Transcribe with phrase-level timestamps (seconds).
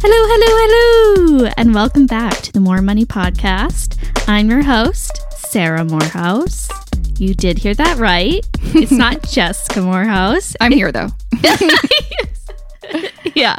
[0.00, 3.98] Hello, hello, hello, and welcome back to the More Money Podcast.
[4.28, 6.68] I'm your host, Sarah Moorhouse.
[7.18, 8.46] You did hear that right.
[8.60, 10.54] It's not Jessica Moorhouse.
[10.60, 11.08] I'm here though.
[13.34, 13.58] yeah.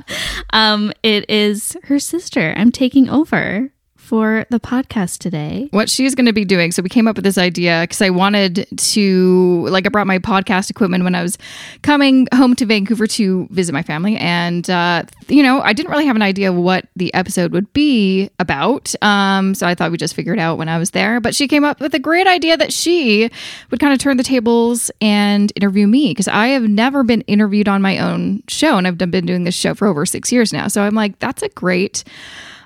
[0.52, 2.53] Um, it is her sister.
[2.56, 3.71] I'm taking over
[4.10, 5.67] for the podcast today.
[5.69, 6.71] What she's going to be doing.
[6.71, 10.17] So we came up with this idea because I wanted to, like, I brought my
[10.17, 11.37] podcast equipment when I was
[11.83, 14.17] coming home to Vancouver to visit my family.
[14.17, 18.31] And, uh, you know, I didn't really have an idea what the episode would be
[18.40, 18.95] about.
[19.03, 21.20] Um, so I thought we'd just figure it out when I was there.
[21.20, 23.30] But she came up with a great idea that she
[23.70, 27.67] would kind of turn the tables and interview me because I have never been interviewed
[27.67, 28.76] on my own show.
[28.76, 30.67] And I've been doing this show for over six years now.
[30.67, 32.03] So I'm like, that's a great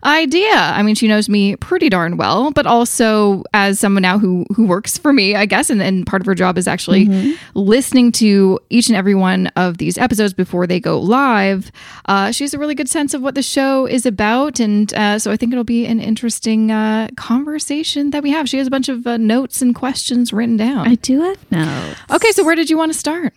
[0.06, 0.54] idea.
[0.54, 4.66] I mean, she knows me pretty darn well, but also as someone now who who
[4.66, 7.34] works for me, I guess, and, and part of her job is actually mm-hmm.
[7.54, 11.72] listening to each and every one of these episodes before they go live.
[12.06, 15.20] Uh, she has a really good sense of what the show is about, and uh,
[15.20, 18.48] so I think it'll be an interesting uh, conversation that we have.
[18.48, 20.88] She has a bunch of uh, notes and questions written down.
[20.88, 22.00] I do have notes.
[22.12, 23.34] Okay, so where did you want to start?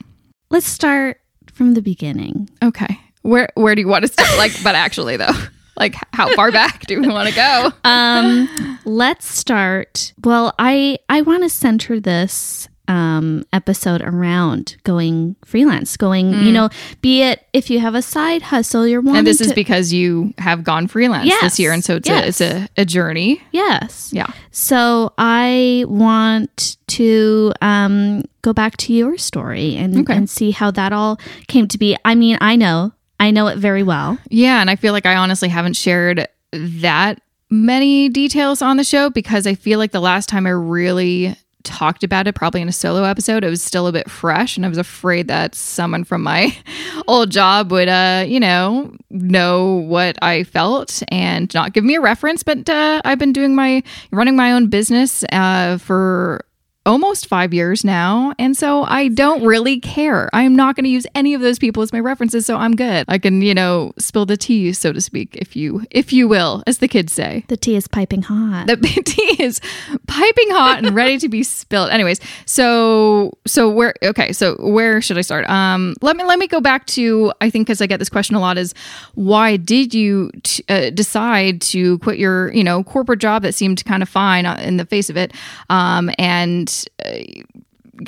[0.51, 1.21] Let's start
[1.53, 2.49] from the beginning.
[2.63, 3.01] Okay.
[3.23, 4.29] Where where do you want to start?
[4.39, 5.33] Like, but actually though.
[5.77, 11.21] Like how far back do we want to go um let's start well i i
[11.23, 16.45] want to center this um episode around going freelance going mm.
[16.45, 16.69] you know
[17.01, 19.93] be it if you have a side hustle you're wanting and this to, is because
[19.93, 22.25] you have gone freelance yes, this year and so it's yes.
[22.25, 28.93] a it's a, a journey yes yeah so i want to um go back to
[28.93, 30.15] your story and okay.
[30.15, 33.59] and see how that all came to be i mean i know I know it
[33.59, 34.19] very well.
[34.29, 34.61] Yeah.
[34.61, 39.47] And I feel like I honestly haven't shared that many details on the show because
[39.47, 43.03] I feel like the last time I really talked about it, probably in a solo
[43.03, 44.57] episode, it was still a bit fresh.
[44.57, 46.57] And I was afraid that someone from my
[47.09, 52.01] old job would, uh, you know, know what I felt and not give me a
[52.01, 52.43] reference.
[52.43, 56.46] But uh, I've been doing my, running my own business uh, for
[56.87, 58.33] almost five years now.
[58.39, 60.31] And so I don't really care.
[60.33, 62.47] I'm not going to use any of those people as my references.
[62.47, 63.05] So I'm good.
[63.09, 66.63] I can, you know, spill the tea, so to speak, if you, if you will,
[66.67, 67.45] as the kids say.
[67.49, 68.69] The tea is piping hot.
[68.69, 69.61] The tea is
[70.07, 71.91] piping hot and ready to be spilled.
[71.91, 74.33] Anyways, so, so where, okay.
[74.33, 75.49] So where should I start?
[75.51, 78.37] Um, let me, let me go back to, I think, cause I get this question
[78.37, 78.73] a lot is
[79.15, 83.85] why did you t- uh, decide to quit your, you know, corporate job that seemed
[83.85, 85.33] kind of fine in the face of it?
[85.69, 87.19] Um, and uh,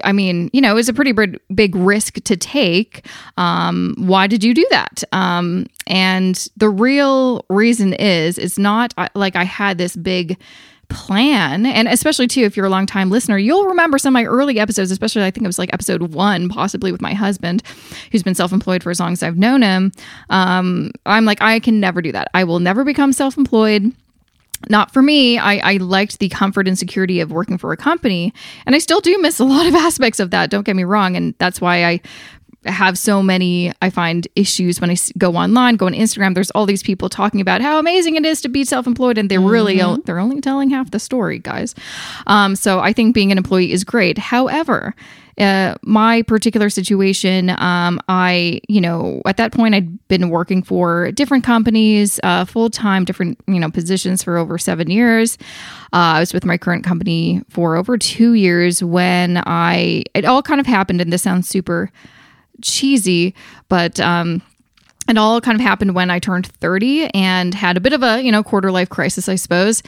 [0.05, 1.13] I mean, you know, it was a pretty
[1.55, 3.07] big, risk to take.
[3.37, 5.03] Um, why did you do that?
[5.13, 10.39] Um, and the real reason is, it's not like I had this big
[10.89, 11.67] plan.
[11.67, 14.59] And especially, too, if you're a long time listener, you'll remember some of my early
[14.59, 17.63] episodes, especially I think it was like episode one, possibly with my husband,
[18.11, 19.93] who's been self employed for as long as I've known him.
[20.31, 22.29] Um, I'm like, I can never do that.
[22.35, 23.93] I will never become self employed
[24.69, 25.39] not for me.
[25.39, 28.33] I, I liked the comfort and security of working for a company.
[28.67, 30.51] And I still do miss a lot of aspects of that.
[30.51, 31.17] Don't get me wrong.
[31.17, 32.01] And that's why I
[32.67, 36.67] have so many i find issues when i go online go on instagram there's all
[36.67, 39.49] these people talking about how amazing it is to be self-employed and they're mm-hmm.
[39.49, 41.75] really they're only telling half the story guys
[42.27, 44.95] um, so i think being an employee is great however
[45.39, 51.13] uh, my particular situation, um, I, you know, at that point, I'd been working for
[51.13, 55.39] different companies, uh, full time, different, you know, positions for over seven years.
[55.93, 60.43] Uh, I was with my current company for over two years when I, it all
[60.43, 61.91] kind of happened, and this sounds super
[62.61, 63.35] cheesy,
[63.69, 64.43] but, um,
[65.09, 68.21] it all kind of happened when I turned 30 and had a bit of a,
[68.23, 69.83] you know, quarter life crisis, I suppose.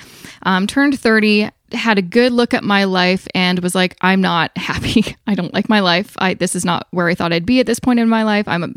[0.45, 4.51] Um, turned 30, had a good look at my life and was like i'm not
[4.57, 5.17] happy.
[5.27, 6.15] I don't like my life.
[6.19, 8.47] I this is not where i thought i'd be at this point in my life.
[8.49, 8.75] I'm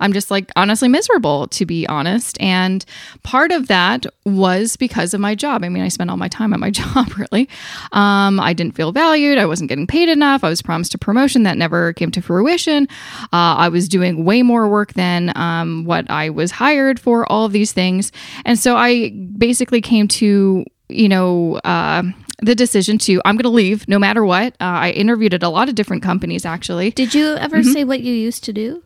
[0.00, 2.40] i'm just like honestly miserable to be honest.
[2.40, 2.84] And
[3.22, 5.64] part of that was because of my job.
[5.64, 7.48] I mean i spent all my time at my job really.
[7.92, 9.38] Um, i didn't feel valued.
[9.38, 10.44] I wasn't getting paid enough.
[10.44, 12.88] I was promised a promotion that never came to fruition.
[13.32, 17.44] Uh, i was doing way more work than um, what i was hired for all
[17.44, 18.12] of these things.
[18.44, 22.02] And so i basically came to you know uh,
[22.42, 24.54] the decision to I'm going to leave no matter what.
[24.54, 26.90] Uh, I interviewed at a lot of different companies actually.
[26.90, 27.72] Did you ever mm-hmm.
[27.72, 28.82] say what you used to do?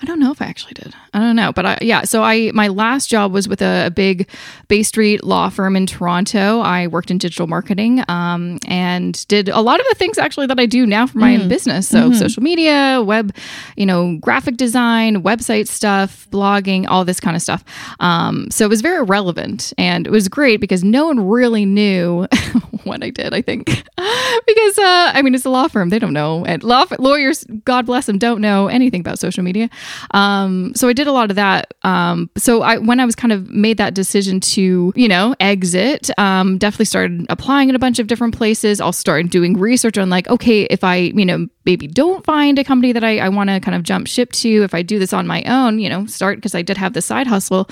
[0.00, 0.94] I don't know if I actually did.
[1.14, 2.02] I don't know, but I, yeah.
[2.02, 4.28] So I my last job was with a, a, big
[4.66, 6.60] Bay Street law firm in Toronto.
[6.60, 10.58] I worked in digital marketing um, and did a lot of the things actually that
[10.58, 11.42] I do now for my mm.
[11.42, 11.88] own business.
[11.88, 12.18] So mm-hmm.
[12.18, 13.34] social media, web,
[13.76, 17.64] you know, graphic design, website stuff, blogging, all this kind of stuff.
[18.00, 22.26] Um, so it was very relevant and it was great because no one really knew
[22.84, 23.66] what I did, I think.
[23.96, 25.88] because, uh, I mean, it's a law firm.
[25.88, 26.44] They don't know.
[26.44, 29.68] And law lawyers, God bless them, don't know anything about social media.
[30.12, 31.74] Um, so I did a lot of that.
[31.82, 36.10] Um, so I, when I was kind of made that decision to, you know, exit,
[36.18, 38.80] um, definitely started applying in a bunch of different places.
[38.80, 42.64] I'll start doing research on like, okay, if I, you know, maybe don't find a
[42.64, 45.12] company that I, I want to kind of jump ship to, if I do this
[45.12, 47.68] on my own, you know, start because I did have the side hustle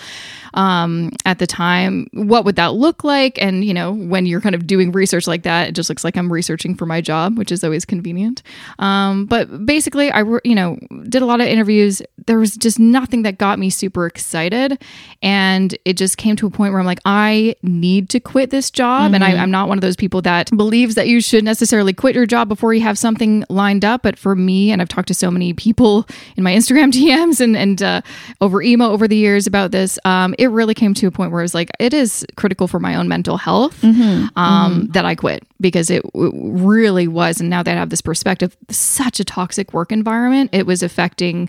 [0.55, 2.09] um, at the time.
[2.13, 3.41] What would that look like?
[3.43, 6.17] And, you know, when you're kind of doing research like that, it just looks like
[6.17, 8.43] I'm researching for my job, which is always convenient.
[8.79, 12.03] Um, but basically, I, you know, did a lot of interviews.
[12.27, 14.81] There was just nothing that got me super excited.
[15.23, 18.71] And it just came to a point where I'm like, I need to quit this
[18.71, 19.07] job.
[19.07, 19.15] Mm-hmm.
[19.15, 22.15] And I, I'm not one of those people that believes that you should necessarily quit
[22.15, 24.03] your job before you have something lined up.
[24.03, 26.07] But for me, and I've talked to so many people
[26.37, 28.03] in my Instagram DMs and, and uh,
[28.41, 31.41] over email over the years about this, um, it really came to a point where
[31.41, 34.29] I was like, it is critical for my own mental health mm-hmm.
[34.37, 34.90] Um, mm-hmm.
[34.93, 37.41] That I quit because it, it really was.
[37.41, 41.49] And now that I have this perspective, such a toxic work environment, it was affecting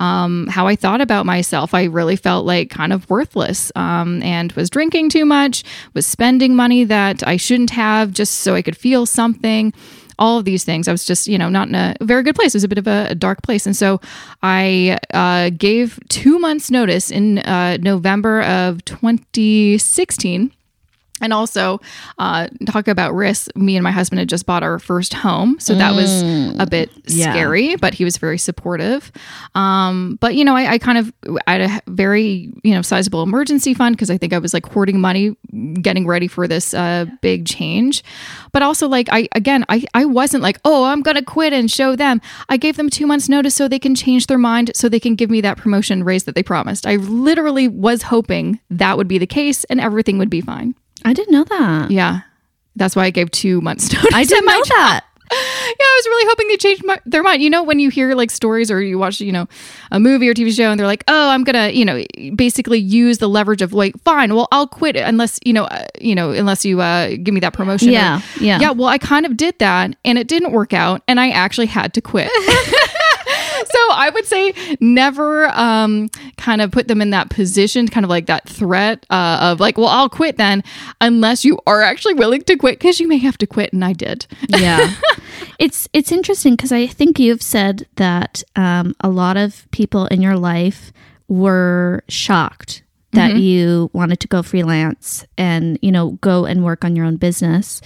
[0.00, 1.72] um, how I thought about myself.
[1.72, 5.64] I really felt like kind of worthless um, and was drinking too much,
[5.94, 9.72] was spending money that I shouldn't have just so I could feel something
[10.16, 10.86] all of these things.
[10.86, 12.54] I was just, you know, not in a very good place.
[12.54, 13.66] It was a bit of a, a dark place.
[13.66, 14.00] And so
[14.44, 20.52] I uh, gave two months' notice in uh, November of 2016
[21.24, 21.80] and also
[22.18, 23.48] uh, talk about risks.
[23.56, 26.60] Me and my husband had just bought our first home so that was mm.
[26.60, 27.32] a bit yeah.
[27.32, 29.10] scary but he was very supportive.
[29.54, 31.12] Um, but you know I, I, kind of
[31.46, 34.66] I had a very you know sizable emergency fund because i think i was like
[34.66, 35.36] hoarding money
[35.80, 38.04] getting ready for this uh, big change.
[38.52, 41.96] But also like i again I, I wasn't like oh i'm gonna quit and show
[41.96, 42.20] them.
[42.48, 45.14] I gave them two months notice so they can change their mind so they can
[45.14, 46.86] give me that promotion raise that they promised.
[46.86, 50.74] I literally was hoping that would be the case and everything would be fine
[51.04, 51.90] I didn't know that.
[51.90, 52.20] Yeah.
[52.76, 54.14] That's why I gave two months notice.
[54.14, 55.04] I didn't know that.
[55.32, 57.42] yeah, I was really hoping they changed my, their mind.
[57.42, 59.48] You know, when you hear like stories or you watch, you know,
[59.90, 62.04] a movie or TV show and they're like, oh, I'm going to, you know,
[62.34, 66.14] basically use the leverage of like, fine, well, I'll quit unless, you know, uh, you
[66.14, 67.90] know, unless you uh, give me that promotion.
[67.90, 68.18] Yeah.
[68.18, 68.60] Or, yeah.
[68.60, 68.70] Yeah.
[68.72, 71.94] Well, I kind of did that and it didn't work out and I actually had
[71.94, 72.30] to quit.
[73.70, 78.10] so I would say never um, kind of put them in that position, kind of
[78.10, 80.62] like that threat uh, of like, well, I'll quit then,
[81.00, 83.92] unless you are actually willing to quit because you may have to quit, and I
[83.92, 84.26] did.
[84.54, 84.94] Yeah,
[85.58, 90.22] it's it's interesting because I think you've said that um, a lot of people in
[90.22, 90.92] your life
[91.28, 92.82] were shocked
[93.12, 93.40] that mm-hmm.
[93.40, 97.80] you wanted to go freelance and you know go and work on your own business.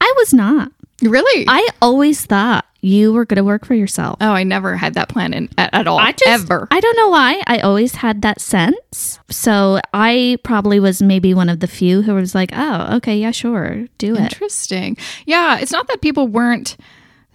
[0.00, 0.72] I was not.
[1.02, 1.44] Really?
[1.48, 4.18] I always thought you were going to work for yourself.
[4.20, 5.98] Oh, I never had that plan in, at, at all.
[5.98, 6.68] I just, ever.
[6.70, 7.42] I don't know why.
[7.46, 9.18] I always had that sense.
[9.30, 13.32] So I probably was maybe one of the few who was like, oh, okay, yeah,
[13.32, 14.20] sure, do it.
[14.20, 14.96] Interesting.
[15.26, 16.76] Yeah, it's not that people weren't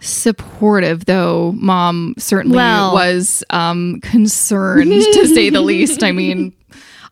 [0.00, 6.52] supportive though mom certainly well, was um concerned to say the least i mean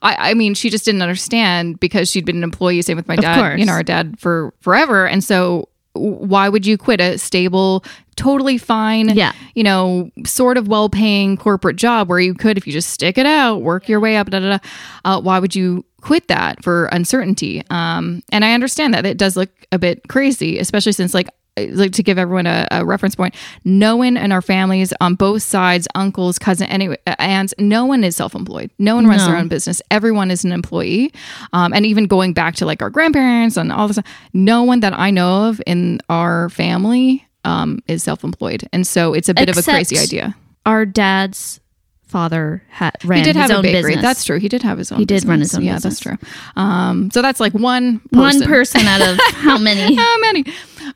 [0.02, 3.14] I, I mean, she just didn't understand because she'd been an employee, same with my
[3.14, 5.06] dad, you know, our dad for forever.
[5.06, 7.84] And so why would you quit a stable
[8.16, 9.32] totally fine yeah.
[9.54, 13.26] you know sort of well-paying corporate job where you could if you just stick it
[13.26, 14.58] out work your way up da, da, da,
[15.04, 17.62] uh, why would you quit that for uncertainty?
[17.70, 19.06] Um, and i understand that.
[19.06, 21.28] It does look a bit crazy especially since like
[21.58, 23.34] like to give everyone a, a, reference point
[23.64, 28.16] no one in our families on both sides uncles cousin any aunts no one is
[28.16, 29.28] self-employed no one runs no.
[29.28, 31.12] their own business everyone is an employee
[31.52, 33.98] um, and even going back to like our grandparents and all this
[34.32, 39.28] no one that i know of in our family um, is self-employed and so it's
[39.28, 41.60] a bit Except of a crazy idea our dad's
[42.12, 43.94] father had ran he did have a bakery.
[43.94, 44.02] Business.
[44.02, 44.38] That's true.
[44.38, 44.98] He did have his own.
[44.98, 45.64] He did run his own.
[45.64, 45.98] Yeah, business.
[45.98, 46.28] that's true.
[46.56, 48.40] Um, so that's like one person.
[48.40, 49.94] one person out of how many?
[49.96, 50.44] how many?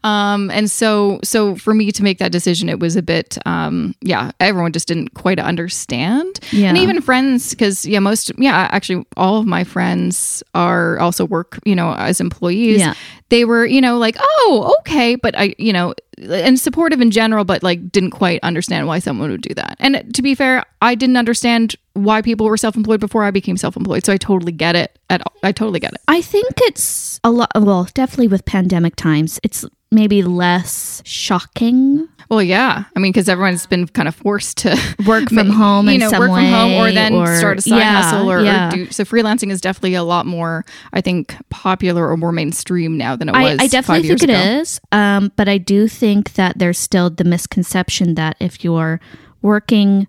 [0.04, 3.94] Um, and so so for me to make that decision, it was a bit um,
[4.00, 4.32] yeah.
[4.40, 6.40] Everyone just didn't quite understand.
[6.52, 11.24] Yeah, and even friends because yeah, most yeah actually all of my friends are also
[11.24, 12.80] work you know as employees.
[12.80, 12.94] Yeah,
[13.28, 17.44] they were you know like oh okay, but I you know and supportive in general,
[17.44, 19.76] but like didn't quite understand why someone would do that.
[19.78, 24.04] And to be fair, I didn't understand why people were self-employed before I became self-employed.
[24.04, 24.98] So I totally get it.
[25.08, 25.32] At all.
[25.44, 26.00] I totally get it.
[26.08, 27.50] I think it's a lot.
[27.54, 32.08] Well, definitely with pandemic times, it's maybe less shocking.
[32.28, 32.84] Well, yeah.
[32.94, 34.70] I mean, because everyone's been kind of forced to
[35.06, 37.78] work from home, you know, work way, from home, or then or, start a side
[37.78, 38.68] yeah, hustle, or, yeah.
[38.68, 38.90] or, do.
[38.90, 43.28] So freelancing is definitely a lot more, I think, popular or more mainstream now than
[43.28, 43.58] it was.
[43.60, 44.60] I, I definitely think it ago.
[44.60, 49.00] is, um, but I do think that there's still the misconception that if you're
[49.42, 50.06] working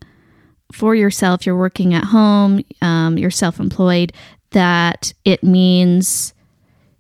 [0.72, 4.14] for yourself, you're working at home, um, you're self-employed,
[4.52, 6.34] that it means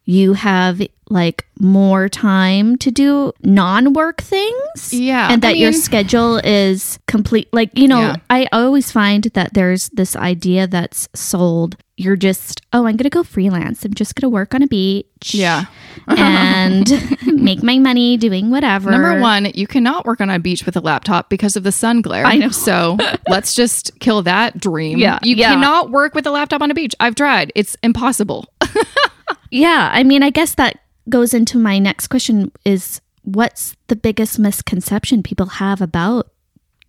[0.05, 6.37] you have like more time to do non-work things Yeah, and I that your schedule
[6.43, 8.15] is complete like you know Yeah.
[8.29, 13.23] i always find that there's this idea that's sold you're just oh i'm gonna go
[13.23, 15.65] freelance i'm just gonna work on a beach Yeah.
[16.07, 16.87] and
[17.25, 20.81] make my money doing whatever Number one, you cannot work on a beach with a
[20.81, 22.25] laptop because of the sun glare.
[22.25, 22.49] I know.
[22.49, 22.97] So
[23.29, 24.97] let's just kill that dream.
[24.99, 25.53] Yeah, You yeah.
[25.53, 26.93] cannot work with a laptop on a beach.
[26.99, 27.51] I've tried.
[27.55, 28.45] It's impossible.
[29.51, 34.39] yeah i mean i guess that goes into my next question is what's the biggest
[34.39, 36.31] misconception people have about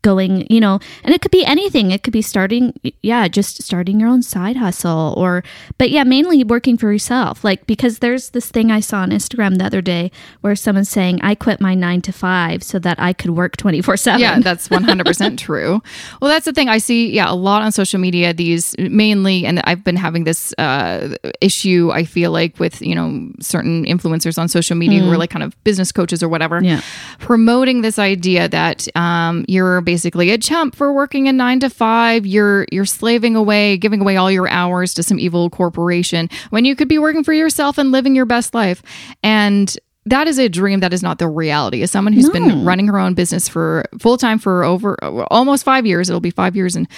[0.08, 0.74] going you know
[1.04, 2.64] and it could be anything it could be starting
[3.02, 5.32] yeah just starting your own side hustle or
[5.80, 9.58] but yeah mainly working for yourself like because there's this thing i saw on instagram
[9.58, 10.04] the other day
[10.42, 13.96] where someone's saying i quit my nine to five so that i could work 24
[13.96, 15.72] 7 Yeah, that's 100% true.
[16.20, 16.68] Well, that's the thing.
[16.68, 20.40] I see, yeah, a lot on social media, these mainly, and I've been having this
[20.58, 23.08] uh, issue, I feel like, with, you know,
[23.40, 26.80] certain influencers on social media who are like kind of business coaches or whatever, Yeah.
[27.18, 32.26] promoting this idea that um, you're basically a chump for working a nine to five.
[32.26, 36.74] You're, you're slaving away, giving away all your hours to some evil corporation when you
[36.76, 38.82] could be working for yourself and living your best life.
[39.22, 39.76] And
[40.06, 41.82] that is a dream that is not the reality.
[41.82, 44.96] As someone who's been running her own business for full time for over
[45.30, 46.88] almost five years, it'll be five years in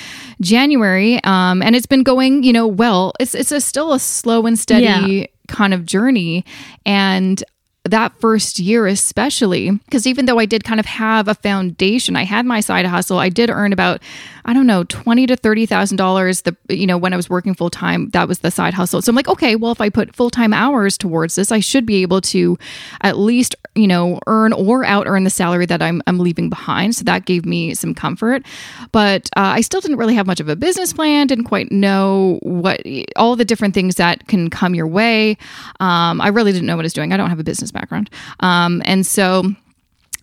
[0.41, 3.13] January, um, and it's been going, you know, well.
[3.19, 5.27] It's it's a, still a slow and steady Yeah.
[5.49, 6.45] kind of journey,
[6.87, 7.43] and
[7.85, 12.25] that first year especially because even though i did kind of have a foundation i
[12.25, 14.03] had my side hustle i did earn about
[14.45, 17.55] i don't know 20 to 30 thousand dollars the you know when i was working
[17.55, 19.01] full time that was the side hustle.
[19.01, 22.03] So i'm like okay well if i put full-time hours towards this i should be
[22.03, 22.59] able to
[23.01, 26.97] at least you know earn or out earn the salary that i'm, I'm leaving behind.
[26.97, 28.45] So that gave me some comfort.
[28.93, 32.39] But uh, i still didn't really have much of a business plan didn't quite know
[32.43, 32.83] what
[33.17, 35.39] all the different things that can come your way.
[35.81, 37.15] Um, i really didn't know what i was doing.
[37.15, 38.11] I don't have a business background.
[38.41, 39.45] Um, and so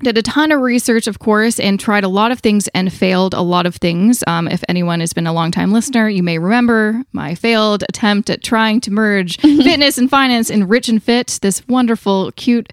[0.03, 3.33] did a ton of research, of course, and tried a lot of things and failed
[3.33, 4.23] a lot of things.
[4.27, 8.43] Um, if anyone has been a longtime listener, you may remember my failed attempt at
[8.43, 12.71] trying to merge fitness and finance in Rich and Fit, this wonderful, cute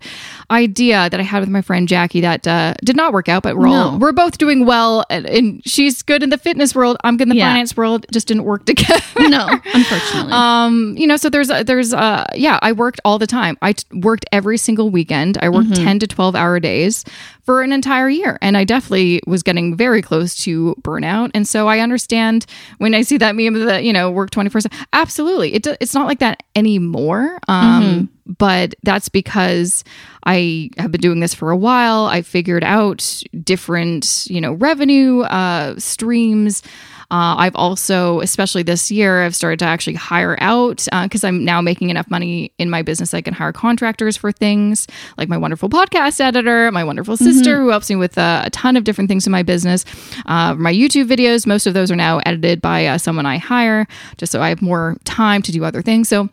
[0.50, 3.56] idea that I had with my friend Jackie that uh, did not work out, but
[3.56, 6.96] we're all we're both doing well, and, and she's good in the fitness world.
[7.04, 7.50] I'm good in the Yeah.
[7.50, 8.06] finance world.
[8.12, 9.00] Just didn't work together.
[9.18, 13.56] no unfortunately Um, you know, so there's there's uh yeah, I worked all the time.
[13.62, 15.38] I t- worked every single weekend.
[15.40, 17.04] I worked 10 to 12 hour days
[17.42, 21.30] for an entire year and I definitely was getting very close to burnout.
[21.34, 22.46] And so I understand
[22.78, 24.70] when I see that meme that, you know, work 24/7.
[24.92, 25.54] Absolutely.
[25.54, 27.38] It do- it's not like that anymore.
[27.48, 29.84] Um but that's because
[30.24, 32.06] I have been doing this for a while.
[32.06, 36.62] I figured out different, you know, revenue uh, streams.
[37.10, 41.60] Uh, I've also, especially this year, I've started to actually hire out because I'm now
[41.60, 43.14] making enough money in my business.
[43.14, 44.86] I can hire contractors for things
[45.18, 48.76] like my wonderful podcast editor, my wonderful sister who helps me with uh, a ton
[48.76, 49.84] of different things in my business.
[50.26, 53.86] Uh, my YouTube videos, most of those are now edited by uh, someone I hire
[54.16, 56.08] just so I have more time to do other things.
[56.08, 56.28] So,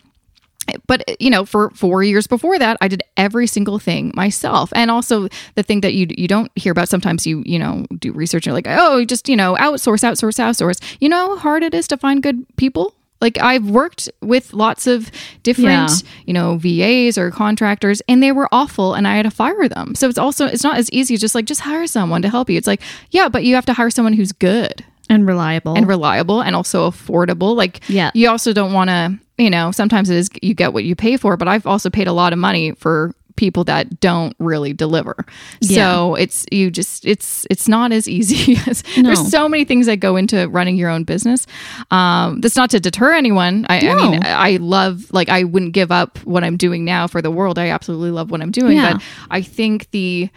[0.87, 4.71] but uh, you know for four years before that i did every single thing myself.
[4.75, 8.11] And also the thing that you you don't hear about sometimes you you know do
[8.11, 10.79] research and you're like oh just you know outsource outsource outsource.
[10.99, 12.93] You know how hard it is to find good people?
[13.21, 15.11] Like i've worked with lots of
[15.43, 16.09] different Yeah.
[16.25, 19.93] you know vas or contractors and they were awful and i had to fire them.
[19.95, 22.49] So it's also it's not as easy as just like just hire someone to help
[22.49, 22.57] you.
[22.57, 24.83] It's like yeah but you have to hire someone who's good.
[25.09, 25.75] And reliable.
[25.75, 27.53] And reliable and also affordable.
[27.53, 28.11] Like, Yeah.
[28.13, 31.17] you also don't want to, you know, sometimes it is you get what you pay
[31.17, 35.15] for, but I've also paid a lot of money for people that don't really deliver.
[35.61, 39.03] So it's you just it's it's not as easy as No.
[39.03, 41.47] there's so many things that go into running your own business.
[41.89, 43.65] Um, that's not to deter anyone.
[43.69, 47.21] I, I mean, I love like I wouldn't give up what I'm doing now for
[47.21, 47.57] the world.
[47.57, 48.93] I absolutely love what I'm doing, Yeah.
[48.93, 50.29] but I think the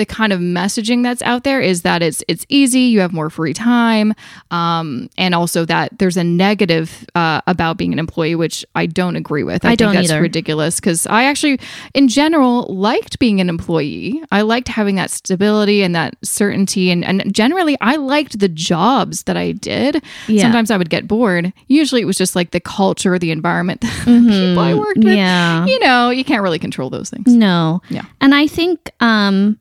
[0.00, 3.28] the kind of messaging that's out there is that it's it's easy, you have more
[3.28, 4.14] free time,
[4.50, 9.14] um, and also that there's a negative uh, about being an employee, which I don't
[9.14, 9.62] agree with.
[9.62, 10.22] I, I don't think that's either.
[10.22, 11.60] ridiculous because I actually,
[11.92, 14.22] in general, liked being an employee.
[14.32, 19.24] I liked having that stability and that certainty, and and generally, I liked the jobs
[19.24, 20.02] that I did.
[20.28, 20.44] Yeah.
[20.44, 21.52] Sometimes I would get bored.
[21.66, 25.08] Usually, it was just like the culture, the environment, the people I worked with.
[25.08, 25.16] Mm-hmm.
[25.18, 25.66] Yeah.
[25.66, 27.26] You know, you can't really control those things.
[27.34, 27.82] No.
[27.90, 28.06] Yeah.
[28.22, 29.58] And I think um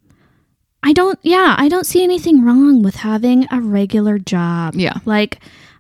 [0.84, 4.76] I don't yeah, I don't see anything wrong with having a regular job.
[4.76, 5.00] Yeah.
[5.06, 5.40] Like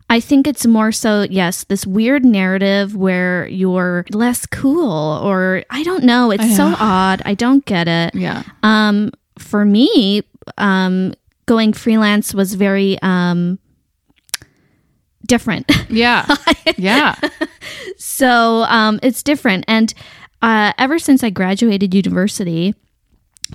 [0.09, 5.83] I think it's more so yes, this weird narrative where you're less cool or I
[5.83, 7.21] don't know, it's so odd.
[7.25, 8.15] I don't get it.
[8.15, 8.43] Yeah.
[8.63, 10.23] Um for me,
[10.57, 11.13] um
[11.45, 13.59] going freelance was very um
[15.25, 15.71] different.
[15.89, 16.25] Yeah.
[16.77, 17.15] yeah.
[17.97, 19.65] So um, it's different.
[19.67, 19.93] And
[20.41, 22.73] uh, ever since I graduated university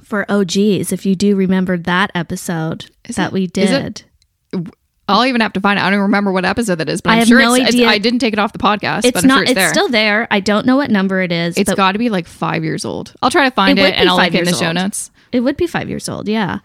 [0.02, 4.04] for OGs, if you do remember that episode that it- we is did.
[4.52, 4.74] it-
[5.06, 5.82] I'll even have to find it.
[5.82, 7.60] I don't even remember what episode that is, but I I'm have sure no it's,
[7.68, 7.88] it's- idea.
[7.88, 9.34] I didn't take it off the podcast, it's but not.
[9.34, 9.68] sure it's, it's there.
[9.68, 10.26] still there.
[10.30, 11.58] I don't know what number it is.
[11.58, 13.12] It's got to be like five years old.
[13.20, 15.10] I'll try to find It it, and I'll link it in the years show notes.
[15.30, 16.26] it would be five years old.
[16.26, 16.60] Yeah.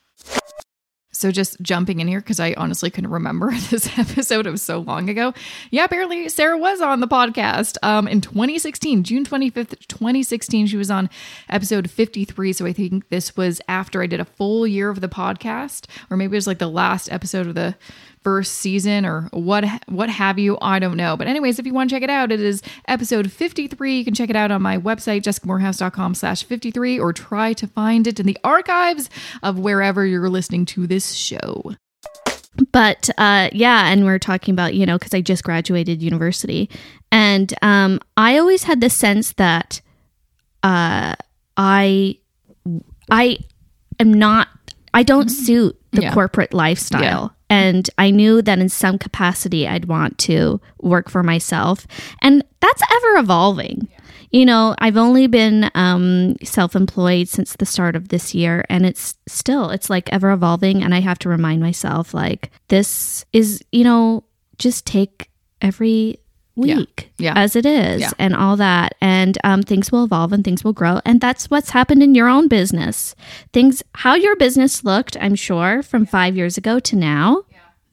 [1.19, 4.47] So just jumping in here because I honestly couldn't remember this episode.
[4.47, 5.33] It was so long ago.
[5.69, 10.67] Yeah, apparently Sarah was on the podcast um, in 2016, June 25th, 2016.
[10.67, 11.09] She was on
[11.49, 12.53] episode 53.
[12.53, 16.15] So I think this was after I did a full year of the podcast, or
[16.15, 17.75] maybe it was like the last episode of the
[18.29, 21.17] first season or what what have you i don't know.
[21.17, 24.13] But anyways if you want to check it out it is episode 53 you can
[24.13, 28.25] check it out on my website jessicamoorhouse.com slash 53 or try to find it in
[28.27, 29.09] the archives
[29.41, 31.73] of wherever you're listening to this show.
[32.71, 36.69] But uh, yeah, and we're talking about you know because I just graduated university,
[37.11, 39.81] and um, I always had the sense that
[40.63, 41.15] uh,
[41.57, 42.17] I
[43.09, 43.37] I
[43.99, 44.49] am not
[44.93, 46.13] I don't suit the Yeah.
[46.13, 47.33] corporate lifestyle.
[47.49, 51.87] And I knew that in some capacity I'd want to work for myself.
[52.21, 53.87] And that's ever evolving.
[54.31, 58.85] You know, I've only been um, self employed since the start of this year, and
[58.85, 60.83] it's still, it's like ever evolving.
[60.83, 64.23] And I have to remind myself, like, this is, you know,
[64.57, 66.19] just take every.
[66.59, 67.33] Week Yeah.
[67.35, 68.11] as it is Yeah.
[68.19, 68.95] and all that.
[69.01, 70.99] And um, things will evolve and things will grow.
[71.05, 73.15] And that's what's happened in your own business.
[73.53, 77.43] Things, how your business looked, I'm sure, from five years ago to now,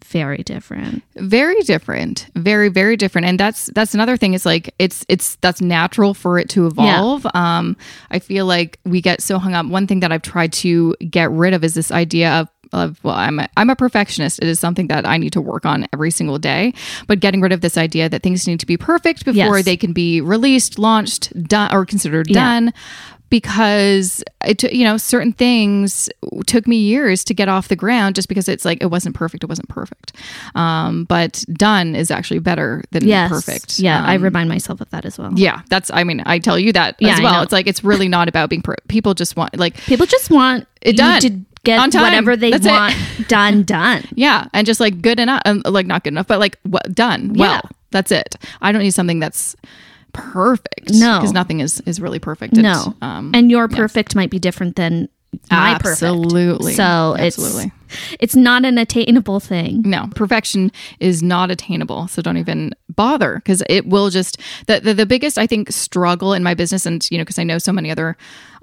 [0.05, 1.03] very different.
[1.17, 5.61] very different very very different and that's that's another thing is like it's it's that's
[5.61, 7.77] natural for it to evolve um
[8.13, 11.29] i feel like we get so hung up one thing that i've tried to get
[11.33, 14.59] rid of is this idea of of well i'm a, i'm a perfectionist it is
[14.61, 16.73] something that i need to work on every single day
[17.07, 19.65] but getting rid of this idea that things need to be perfect before Yes.
[19.65, 22.35] they can be released launched done or considered Yeah.
[22.35, 22.73] done
[23.29, 26.09] because it you know certain things
[26.47, 29.43] took me years to get off the ground just because it's like it wasn't perfect
[29.43, 30.13] it wasn't perfect
[30.55, 33.29] um but done is actually better than Yes.
[33.29, 35.33] perfect Yeah, I Um, remind myself of that as well.
[35.37, 38.09] yeah that's i mean i tell you that Yeah, as well it's like it's really
[38.09, 41.47] not about being per- people just want like People just want It done.
[41.67, 42.71] Get whatever they That's it.
[42.71, 42.95] want
[43.29, 44.05] done, done.
[44.15, 47.35] yeah and just like good enough um, like not good enough but like what done
[47.35, 47.71] well Yeah.
[47.91, 49.55] that's it i don't need something that's
[50.13, 51.19] perfect No.
[51.19, 52.95] because nothing is is really perfect And, No.
[53.03, 55.09] um and your perfect might be different than
[55.51, 55.87] my perfect.
[56.03, 56.73] Absolutely.
[56.73, 57.71] So Absolutely.
[57.91, 59.83] it's it's not an attainable thing.
[59.85, 62.09] No, perfection is not attainable.
[62.09, 66.33] So don't even bother because it will just the, the the biggest I think struggle
[66.33, 68.17] in my business, and you know, because I know so many other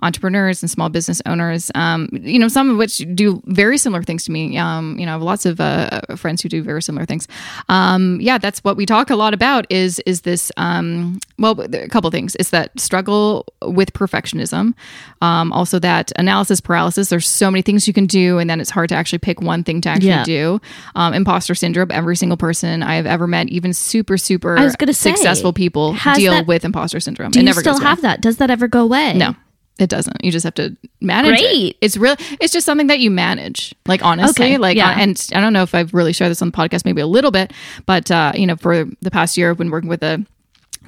[0.03, 4.25] entrepreneurs and small business owners, um, you know, some of which do very similar things
[4.25, 4.57] to me.
[4.57, 7.27] Um, you know, I have lots of uh, friends who do very similar things.
[7.69, 9.65] Um, yeah, that's what we talk a lot about.
[9.69, 10.51] Is is this?
[10.57, 12.35] Um, well, a couple things.
[12.39, 14.73] It's that struggle with perfectionism.
[15.21, 17.09] Um, also that analysis paralysis.
[17.09, 19.63] There's so many things you can do, and then it's hard to actually pick one
[19.63, 20.23] thing to actually Yeah.
[20.23, 20.61] do.
[20.95, 21.89] Um, imposter syndrome.
[21.91, 25.53] Every single person I have ever met, even super super I was gonna say, successful
[25.53, 27.31] people, deal that- with imposter syndrome.
[27.31, 28.09] Do it you never still goes have away.
[28.09, 28.21] that?
[28.21, 29.13] Does that ever go away?
[29.13, 29.35] No.
[29.79, 30.23] It doesn't.
[30.23, 31.43] You just have to manage it.
[31.43, 31.77] Great.
[31.81, 32.15] It's real.
[32.39, 33.73] It's just something that you manage.
[33.87, 34.89] Like honestly, Okay, like, yeah.
[34.89, 37.07] uh, and I don't know if I've really shared this on the podcast, maybe a
[37.07, 37.51] little bit,
[37.87, 40.23] but uh, you know, for the past year, I've been working with a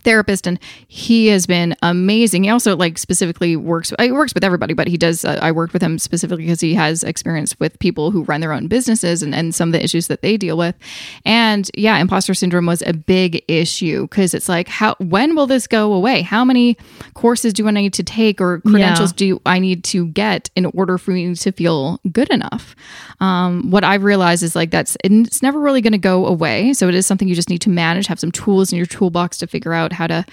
[0.05, 2.45] therapist and he has been amazing.
[2.45, 5.73] He also like specifically works he works with everybody but he does uh, i worked
[5.73, 9.35] with him specifically because he has experience with people who run their own businesses and,
[9.35, 10.75] and some of the issues that they deal with.
[11.25, 15.67] And yeah imposter syndrome was a big issue because it's like how when will this
[15.67, 16.21] go away?
[16.21, 16.77] How many
[17.13, 20.97] courses do i need to take or credentials do i need to get in order
[20.97, 22.75] for me to feel good enough?
[23.19, 26.73] Um, what i've realized is like that's it's never really going to go away.
[26.73, 29.37] So it is something you just need to manage have some tools in your toolbox
[29.39, 30.23] to figure out how to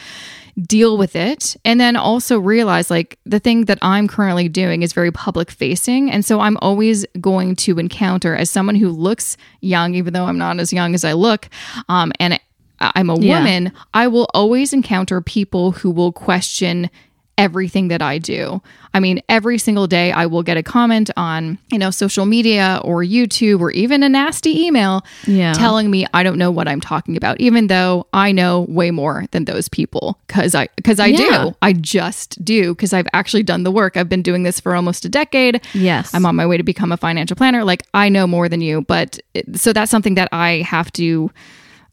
[0.68, 4.92] deal with it and then also realize like the thing that i'm currently doing is
[4.92, 9.94] very public facing and so i'm always going to encounter as someone who looks young
[9.94, 11.48] even though i'm not as young as i look
[11.88, 12.38] um, and
[12.81, 13.38] i'm a Yeah.
[13.38, 16.90] woman i will always encounter people who will question
[17.38, 18.61] everything that I do.
[18.95, 22.79] I mean, every single day I will get a comment on, you know, social media
[22.85, 25.55] or YouTube or even a nasty email Yeah.
[25.55, 29.25] telling me I don't know what I'm talking about, even though I know way more
[29.31, 31.45] than those people because I because I Yeah.
[31.45, 31.57] do.
[31.62, 33.97] I just do because I've actually done the work.
[33.97, 35.61] I've been doing this for almost a decade.
[35.73, 36.14] Yes.
[36.14, 37.64] I'm on my way to become a financial planner.
[37.64, 41.31] Like I know more than you, but it- so that's something that I have to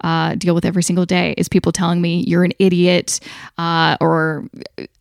[0.02, 3.20] uh, deal with every single day is people telling me you're an idiot
[3.58, 4.48] uh, or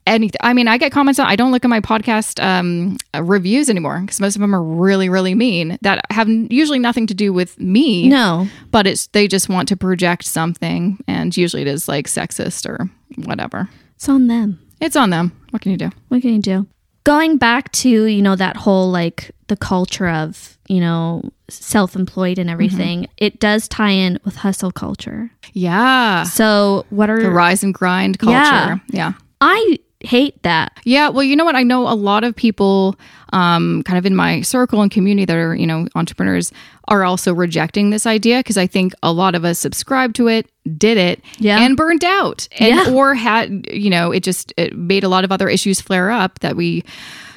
[0.06, 0.38] anything.
[0.42, 1.26] I mean, I get comments on.
[1.26, 5.08] I don't look at my podcast um, reviews anymore because most of them are really,
[5.08, 8.08] really mean that have usually nothing to do with me.
[8.08, 8.48] No.
[8.70, 12.88] but it's they just want to project something, and usually it is like sexist or
[13.24, 13.68] whatever.
[13.96, 14.60] It's on them.
[14.80, 15.32] It's on them.
[15.50, 15.90] What can you do?
[16.08, 16.66] What can you do?
[17.08, 22.38] Going back to, you know, that whole like the culture of, you know, self employed
[22.38, 23.12] and everything, mm-hmm.
[23.16, 25.30] it does tie in with hustle culture.
[25.54, 26.24] Yeah.
[26.24, 28.34] So, what are The rise and grind culture.
[28.34, 28.78] Yeah.
[28.90, 29.12] yeah.
[29.40, 30.72] I hate that.
[30.84, 31.56] Yeah, well, you know what?
[31.56, 32.96] I know a lot of people,
[33.32, 36.52] um, kind of in my circle and community that are, you know, entrepreneurs,
[36.86, 40.48] are also rejecting this idea because I think a lot of us subscribed to it,
[40.76, 41.60] did it, Yeah.
[41.60, 42.92] and burned out, and Yeah.
[42.94, 46.38] or had, you know, it just it made a lot of other issues flare up
[46.40, 46.84] that we,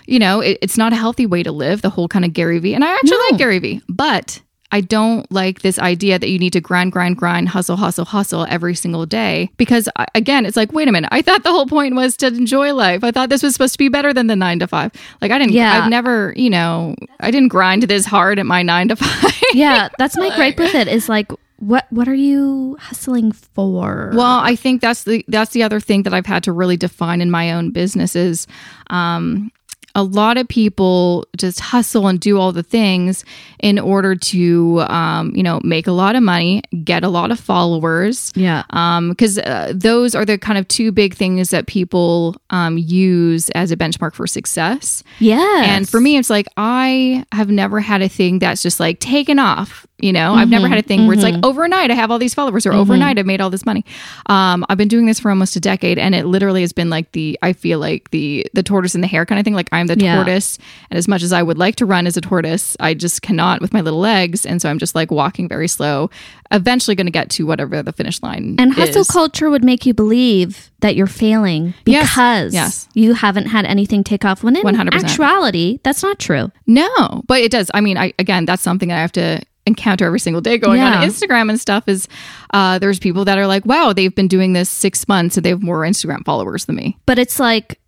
[0.06, 1.82] you know, it, it's not a healthy way to live.
[1.82, 3.26] The whole kind of Gary V, and I actually No.
[3.32, 4.41] like Gary V, but.
[4.72, 8.46] I don't like this idea that you need to grind, grind, grind, hustle, hustle, hustle
[8.50, 9.50] every single day.
[9.58, 11.10] Because again, it's like, wait a minute.
[11.12, 13.04] I thought the whole point was to enjoy life.
[13.04, 14.92] I thought this was supposed to be better than the nine to five.
[15.22, 15.84] Like I didn't, Yeah.
[15.84, 19.34] I've never, you know, I didn't grind this hard at my nine to five.
[19.54, 24.12] Yeah, that's my gripe with it is like what what are you hustling for?
[24.16, 27.20] Well, I think that's the that's the other thing that I've had to really define
[27.22, 28.48] in my own business is
[28.88, 29.52] um
[29.95, 33.25] a lot of people just hustle and do all the things
[33.60, 37.39] in order to um, you know make a lot of money get a lot of
[37.39, 38.63] followers yeah.
[39.10, 43.71] because uh, those are the kind of two big things that people um, use as
[43.71, 45.63] a benchmark for success Yeah.
[45.65, 49.39] and for me, it's like I have never had a thing that's just like taken
[49.39, 49.86] off.
[50.02, 52.34] You know, I've never had a thing where it's like overnight I have all these
[52.34, 53.86] followers or overnight I've made all this money.
[54.28, 57.12] Um, I've been doing this for almost a decade, and it literally has been like
[57.12, 59.54] the I feel like the the tortoise and the hare kind of thing.
[59.54, 60.16] Like I'm the Yeah.
[60.16, 60.58] tortoise,
[60.90, 63.62] and as much as I would like to run as a tortoise, I just cannot
[63.62, 66.10] with my little legs, and so I'm just like walking very slow.
[66.52, 69.08] Eventually, going to get to whatever the finish line and hustle is.
[69.08, 72.90] culture would make you believe that you're failing because Yes.
[72.94, 74.44] you haven't had anything take off.
[74.44, 74.92] When in 100%.
[75.04, 76.52] actuality, that's not true.
[76.68, 77.72] No, but it does.
[77.74, 81.02] I mean, I again, that's something I have to encounter every single day going Yeah.
[81.02, 81.88] on Instagram and stuff.
[81.88, 82.08] Is
[82.54, 85.50] uh, there's people that are like, wow, they've been doing this six months and they
[85.50, 86.98] have more Instagram followers than me.
[87.06, 87.80] But it's like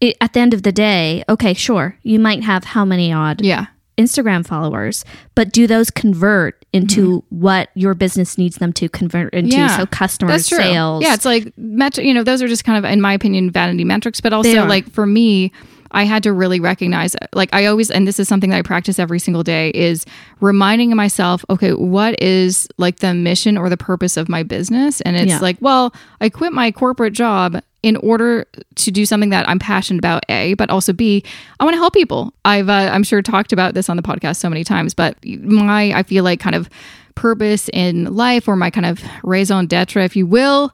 [0.00, 3.42] it, at the end of the day, okay, sure, you might have how many odd
[3.42, 3.66] Yeah,
[3.98, 5.04] Instagram followers,
[5.34, 9.50] but do those convert into what your business needs them to convert into?
[9.56, 9.60] Mm-hmm.
[9.60, 9.76] Yeah.
[9.76, 11.02] so customers, sales.
[11.04, 14.20] Yeah, it's like You know, those are just kind of, in my opinion, vanity metrics.
[14.20, 15.52] But also, like for me.
[15.92, 18.98] I had to really recognize like I always and this is something that I practice
[18.98, 20.06] every single day is
[20.40, 25.00] reminding myself okay what is like the mission or the purpose of my business?
[25.02, 25.38] And it's Yeah.
[25.40, 29.98] like well I quit my corporate job in order to do something that I'm passionate
[29.98, 31.24] about a but also b
[31.58, 32.32] I want to help people.
[32.44, 35.92] I've uh, I'm sure talked about this on the podcast so many times but my
[35.92, 36.68] I feel like kind of
[37.16, 40.72] purpose in life or my kind of raison d'etre if you will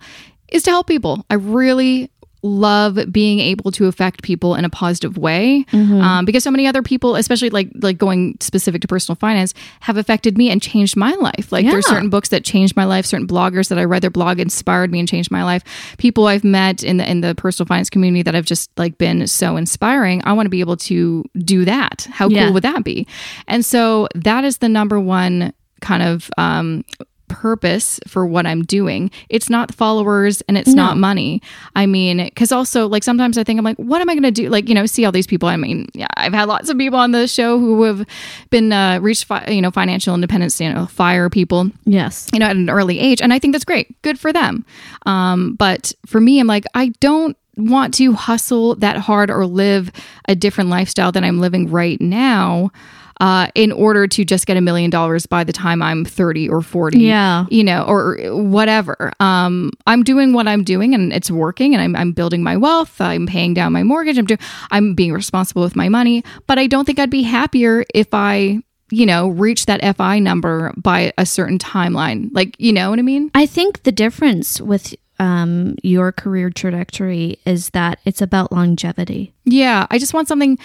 [0.52, 1.24] is to help people.
[1.29, 2.09] I really
[2.47, 6.01] love being able to affect people in a positive way Mm-hmm.
[6.01, 9.97] um, because so many other people especially like like going specific to personal finance have
[9.97, 11.95] affected me and changed my life like there's Yeah.
[11.95, 14.99] certain books that changed my life certain bloggers that i read their blog inspired me
[15.01, 15.63] and changed my life
[15.99, 19.27] people i've met in the in the personal finance community that have just like been
[19.27, 22.45] so inspiring i want to be able to do that how Yeah.
[22.45, 23.07] cool would that be
[23.49, 26.85] and so that is the number one kind of um
[27.29, 29.11] purpose for what I'm doing.
[29.29, 31.43] It's not followers and it's not money.
[31.75, 34.31] I mean, because also, like, sometimes I think I'm like, what am I going to
[34.31, 34.49] do?
[34.49, 35.49] Like, you know, see all these people.
[35.49, 38.07] I mean, yeah, I've had lots of people on the show who have
[38.51, 42.29] been uh, reached, fi- you know, financial independence, you know, fire people Yes.
[42.33, 43.21] you know, at an early age.
[43.21, 44.01] And I think that's great.
[44.03, 44.65] Good for them.
[45.05, 49.91] Um, but for me, I'm like, I don't want to hustle that hard or live
[50.29, 52.71] a different lifestyle than I'm living right now.
[53.18, 56.61] Uh, in order to just get a million dollars by the time I'm 30 or
[56.61, 57.46] 40, Yeah.
[57.50, 59.11] you know, or whatever.
[59.20, 63.00] Um, I'm doing what I'm doing and it's working and I'm, I'm building my wealth.
[63.00, 64.18] I'm paying down my mortgage.
[64.18, 64.38] I'm doing,
[64.70, 68.61] I'm being responsible with my money, but I don't think I'd be happier if I,
[68.90, 72.29] you know, reach that FI number by a certain timeline.
[72.33, 73.31] Like, you know what I mean?
[73.35, 79.33] I think the difference with um, your career trajectory is that it's about longevity.
[79.46, 79.87] Yeah.
[79.90, 80.59] I just want something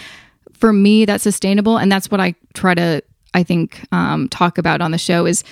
[0.62, 1.76] for me that's sustainable.
[1.76, 3.02] And that's what I try to,
[3.34, 5.42] I think, um, talk about on the show is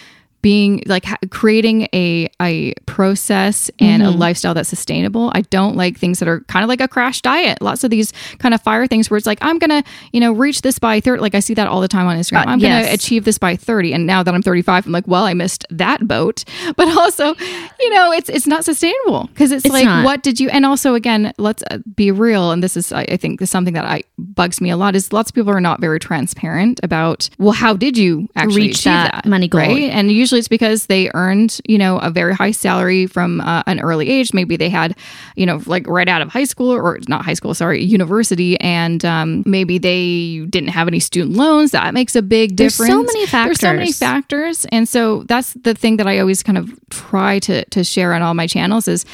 [0.43, 5.31] being like ha- creating a a process and a lifestyle that's sustainable.
[5.35, 7.61] I don't like things that are kind of like a crash diet.
[7.61, 10.63] Lots of these kind of fire things where it's like I'm gonna you know reach
[10.63, 11.21] this by 30.
[11.21, 12.47] Like I see that all the time on Instagram.
[12.47, 12.95] Uh, I'm gonna yes.
[12.95, 13.93] achieve this by 30.
[13.93, 16.45] And now that I'm 35, I'm like, well, I missed that boat.
[16.77, 17.35] But also,
[17.81, 20.05] you know, it's it's not sustainable because it's, It's like not.
[20.05, 20.49] what did you?
[20.49, 22.53] And also, again, let's uh, be real.
[22.53, 25.13] And this is I, I think is something that I bugs me a lot is
[25.13, 28.85] lots of people are not very transparent about well, how did you actually Reach achieve
[28.85, 29.61] that that, money goal.
[29.61, 29.91] Right?
[29.91, 33.81] And usually it's because they earned, you know, a very high salary from uh, an
[33.81, 34.33] early age.
[34.33, 34.97] Maybe they had,
[35.37, 38.59] you know, like right out of high school or not high school, sorry, university.
[38.61, 41.71] And um, maybe they didn't have any student loans.
[41.73, 42.93] That makes a big There's difference.
[42.93, 43.59] so many factors.
[43.59, 44.63] There's so many factors.
[44.63, 44.67] factors.
[44.73, 48.23] And so that's the thing that I always kind of try to, to share on
[48.23, 49.05] all my channels is,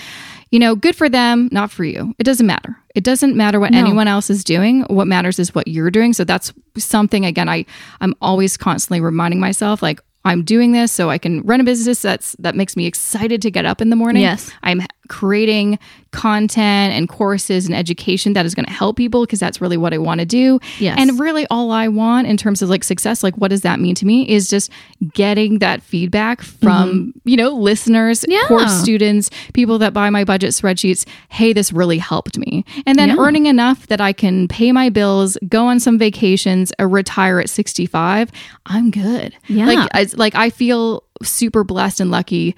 [0.52, 2.14] you know, good for them, not for you.
[2.18, 2.76] It doesn't matter.
[2.94, 3.78] It doesn't matter what No.
[3.78, 4.82] anyone else is doing.
[4.82, 6.12] What matters is what you're doing.
[6.12, 7.66] So that's something again I
[8.00, 12.02] I'm always constantly reminding myself like I'm doing this so I can run a business
[12.02, 14.22] that's that makes me excited to get up in the morning.
[14.22, 14.50] Yes.
[14.62, 15.78] I'm creating
[16.12, 19.92] content and courses and education that is going to help people because that's really what
[19.92, 20.58] I want to do.
[20.78, 20.96] Yes.
[20.98, 23.94] And really all I want in terms of like success, like what does that mean
[23.96, 24.70] to me is just
[25.12, 28.32] getting that feedback from, you know, listeners, Mm-hmm.
[28.32, 28.46] Yeah.
[28.48, 31.06] course students, people that buy my budget spreadsheets.
[31.28, 32.64] Hey, this really helped me.
[32.86, 33.16] And then Yeah.
[33.18, 37.50] earning enough that I can pay my bills, go on some vacations, uh, retire at
[37.50, 38.30] 65,
[38.66, 39.34] I'm good.
[39.48, 39.66] Yeah.
[39.66, 42.56] Like, I, like I feel super blessed and lucky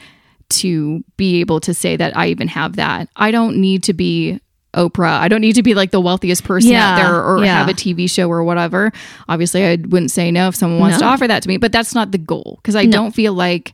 [0.51, 3.09] to be able to say that I even have that.
[3.17, 4.41] I don't need to be
[4.75, 5.19] Oprah.
[5.19, 7.57] I don't need to be like the wealthiest person Yeah, out there or yeah.
[7.59, 8.93] have a TV show or whatever.
[9.29, 11.95] Obviously, I wouldn't say no if someone wants to offer that to me, but that's
[11.95, 13.73] not the goal because I don't feel like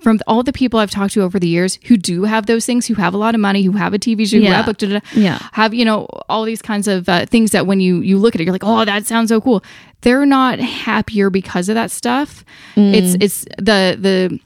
[0.00, 2.86] from all the people I've talked to over the years who do have those things,
[2.86, 4.54] who have a lot of money, who have a TV show, who Yeah.
[4.58, 5.38] have booked it, Yeah.
[5.52, 8.40] have you know all these kinds of uh, things that when you you look at
[8.40, 9.64] it, you're like, oh, that sounds so cool.
[10.02, 12.44] They're not happier because of that stuff.
[12.76, 14.38] It's it's the the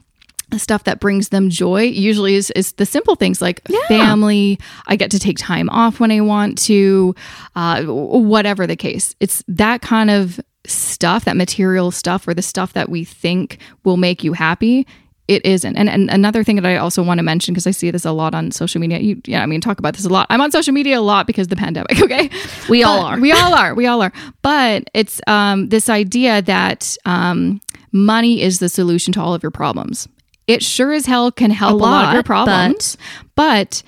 [0.58, 4.58] stuff that brings them joy usually is, is the simple things like family.
[4.86, 7.14] I get to take time off when i want to
[7.56, 9.14] uh, whatever the case.
[9.20, 13.96] It's that kind of stuff that material stuff or the stuff that we think will
[13.96, 14.86] make you happy
[15.28, 15.76] it isn't.
[15.76, 18.12] And, and another thing that i also want to mention because i see this a
[18.12, 18.98] lot on social media.
[18.98, 20.26] You yeah i mean talk about this a lot.
[20.30, 22.30] I'm on social media a lot because of the pandemic okay?
[22.68, 23.18] We all are.
[23.18, 24.12] we all are we all are.
[24.42, 27.60] But it's um, this idea that um,
[27.92, 30.08] money is the solution to all of your problems
[30.46, 32.96] it sure as hell can help a, lot, of your problems.
[33.34, 33.82] But,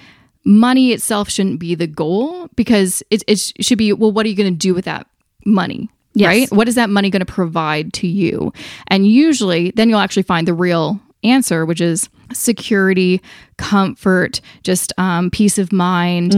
[0.44, 4.36] money itself shouldn't be the goal because it, it should be well what are you
[4.36, 5.06] going to do with that
[5.46, 6.28] money Yes.
[6.28, 6.52] right?
[6.52, 8.52] What is that money going to provide to you?
[8.86, 13.20] And usually then you'll actually find the real answer which is security
[13.56, 16.32] comfort just um, peace of mind.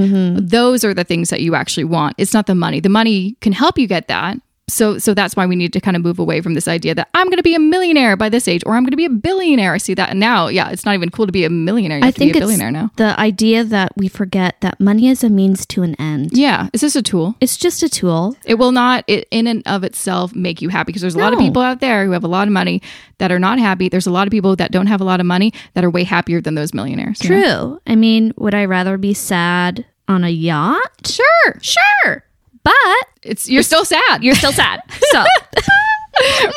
[0.48, 2.14] Those are the things that you actually want.
[2.16, 2.78] It's not the money.
[2.80, 5.96] The money can help you get that so so that's why we need to kind
[5.96, 8.48] of move away from this idea that I'm going to be a millionaire by this
[8.48, 9.74] age or I'm going to be a billionaire.
[9.74, 10.48] I see that now.
[10.48, 11.98] Yeah, it's not even cool to be a millionaire.
[11.98, 12.90] You I think be a it's billionaire now.
[12.96, 16.30] the idea that we forget that money is a means to an end.
[16.32, 17.36] Yeah, it's just a tool.
[17.40, 18.36] It's just a tool.
[18.44, 21.32] It will not, it, in and of itself, make you happy because there's a lot
[21.32, 22.82] of people out there who have a lot of money
[23.18, 23.88] that are not happy.
[23.88, 26.02] There's a lot of people that don't have a lot of money that are way
[26.04, 27.22] happier than those millionaires.
[27.22, 27.42] you know?
[27.42, 27.80] True.
[27.86, 31.06] I mean, would I rather be sad on a yacht?
[31.06, 31.58] Sure.
[31.62, 32.24] Sure.
[32.66, 34.22] But It's you're still sad.
[34.24, 34.80] you're still sad.
[35.12, 35.24] So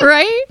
[0.00, 0.42] right?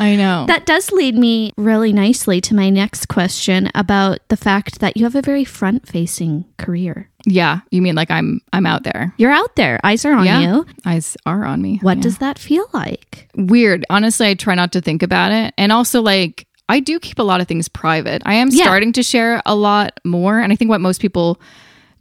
[0.00, 0.44] I know.
[0.46, 5.04] that does lead me really nicely to my next question about the fact that you
[5.04, 7.08] have a very front facing career.
[7.26, 9.14] yeah, you mean like I'm I'm out there.
[9.18, 10.40] You're out there, eyes are on Yeah.
[10.40, 10.66] you.
[10.84, 11.78] Eyes are on me.
[11.82, 12.02] What Yeah.
[12.02, 13.28] does that feel like?
[13.36, 13.84] weird.
[13.88, 15.54] Honestly, I try not to think about it.
[15.56, 18.22] And also, like, I do keep a lot of things private.
[18.26, 18.64] I am Yeah.
[18.64, 20.38] starting to share a lot more.
[20.40, 21.40] And I think what most people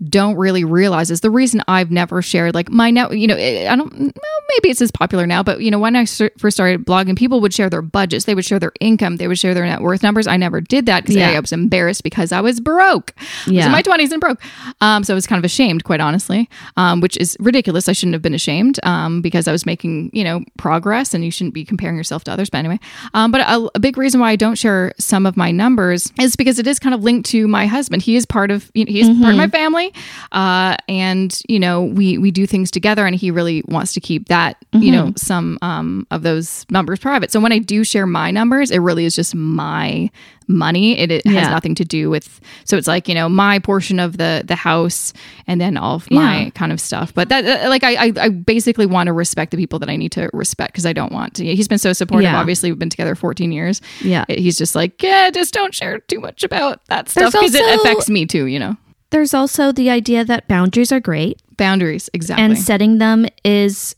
[0.07, 3.75] don't really realize is the reason I've never shared like my net, you know, I
[3.75, 4.11] don't, well,
[4.49, 7.53] maybe it's as popular now, but you know, when I first started blogging, people would
[7.53, 10.25] share their budgets, they would share their income, they would share their net worth numbers.
[10.25, 11.31] I never did that because Yeah.
[11.31, 13.13] I was embarrassed because I was broke.
[13.17, 13.65] I was Yeah.
[13.65, 14.39] in my 20s and broke.
[14.79, 17.89] Um, so I was kind of ashamed, quite honestly, um, which is ridiculous.
[17.89, 21.31] I shouldn't have been ashamed um, because I was making, you know, progress and you
[21.31, 22.49] shouldn't be comparing yourself to others.
[22.49, 22.79] But anyway,
[23.13, 26.35] um, but a, a big reason why I don't share some of my numbers is
[26.37, 28.01] because it is kind of linked to my husband.
[28.01, 29.88] He is part of, you know, he's part of my family.
[30.31, 34.27] Uh, and, you know, we, we do things together and he really wants to keep
[34.27, 37.31] that, you know, some um, of those numbers private.
[37.31, 40.09] So when I do share my numbers, it really is just my
[40.47, 40.97] money.
[40.97, 44.17] It, it has nothing to do with, so it's like, you know, my portion of
[44.17, 45.13] the, the house
[45.45, 46.49] and then all of my Yeah.
[46.51, 47.13] kind of stuff.
[47.13, 49.95] But that, uh, like, I, I, I basically want to respect the people that I
[49.95, 51.45] need to respect because I don't want to.
[51.45, 52.23] He's been so supportive.
[52.31, 52.39] Yeah.
[52.39, 53.79] Obviously, we've been together 14 years.
[54.01, 54.25] Yeah.
[54.27, 58.09] He's just like, yeah, just don't share too much about that stuff because it affects
[58.09, 58.75] me too, you know.
[59.11, 62.45] There's also the idea that boundaries are great Boundaries, exactly.
[62.45, 63.93] and setting them is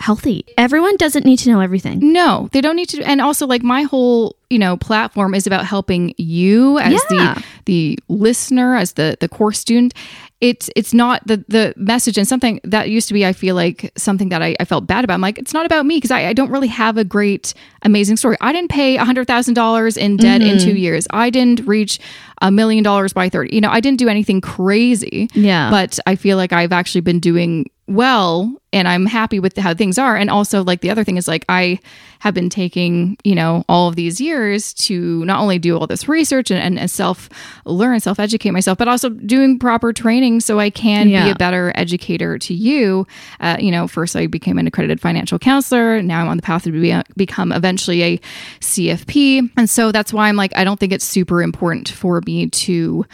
[0.00, 0.44] healthy.
[0.58, 2.12] Everyone doesn't need to know everything.
[2.12, 3.02] No, they don't need to.
[3.04, 7.34] And also, like my whole, you know, platform is about helping you as Yeah.
[7.34, 9.92] the the listener, as the the course student.
[10.40, 13.22] It's it's not the the message and something that used to be.
[13.30, 15.14] I feel like something that I, I felt bad about.
[15.14, 18.16] I'm like, it's not about me because I, I don't really have a great, amazing
[18.18, 18.36] story.
[18.42, 20.64] I didn't pay a hundred thousand dollars in debt in Mm-hmm.
[20.68, 21.06] two years.
[21.10, 21.98] I didn't reach
[22.42, 23.54] a million dollars by thirty.
[23.54, 25.28] You know, I didn't do anything crazy.
[25.34, 25.70] Yeah.
[25.70, 27.52] but I feel like I've actually been doing
[27.86, 30.16] well and I'm happy with how things are.
[30.16, 31.78] And also, like, the other thing is, like, I
[32.24, 36.08] have been taking, you know, all of these years to not only do all this
[36.08, 37.28] research and, and, and self
[37.64, 41.72] learn, self educate myself, but also doing proper training so I can be a better
[41.74, 43.06] educator to you.
[43.40, 46.02] Uh, you know, first I became an accredited financial counselor.
[46.02, 48.18] Now I'm on the path to be, become eventually a
[48.60, 49.50] CFP.
[49.56, 53.04] And so that's why I'm like, I don't think it's super important for me to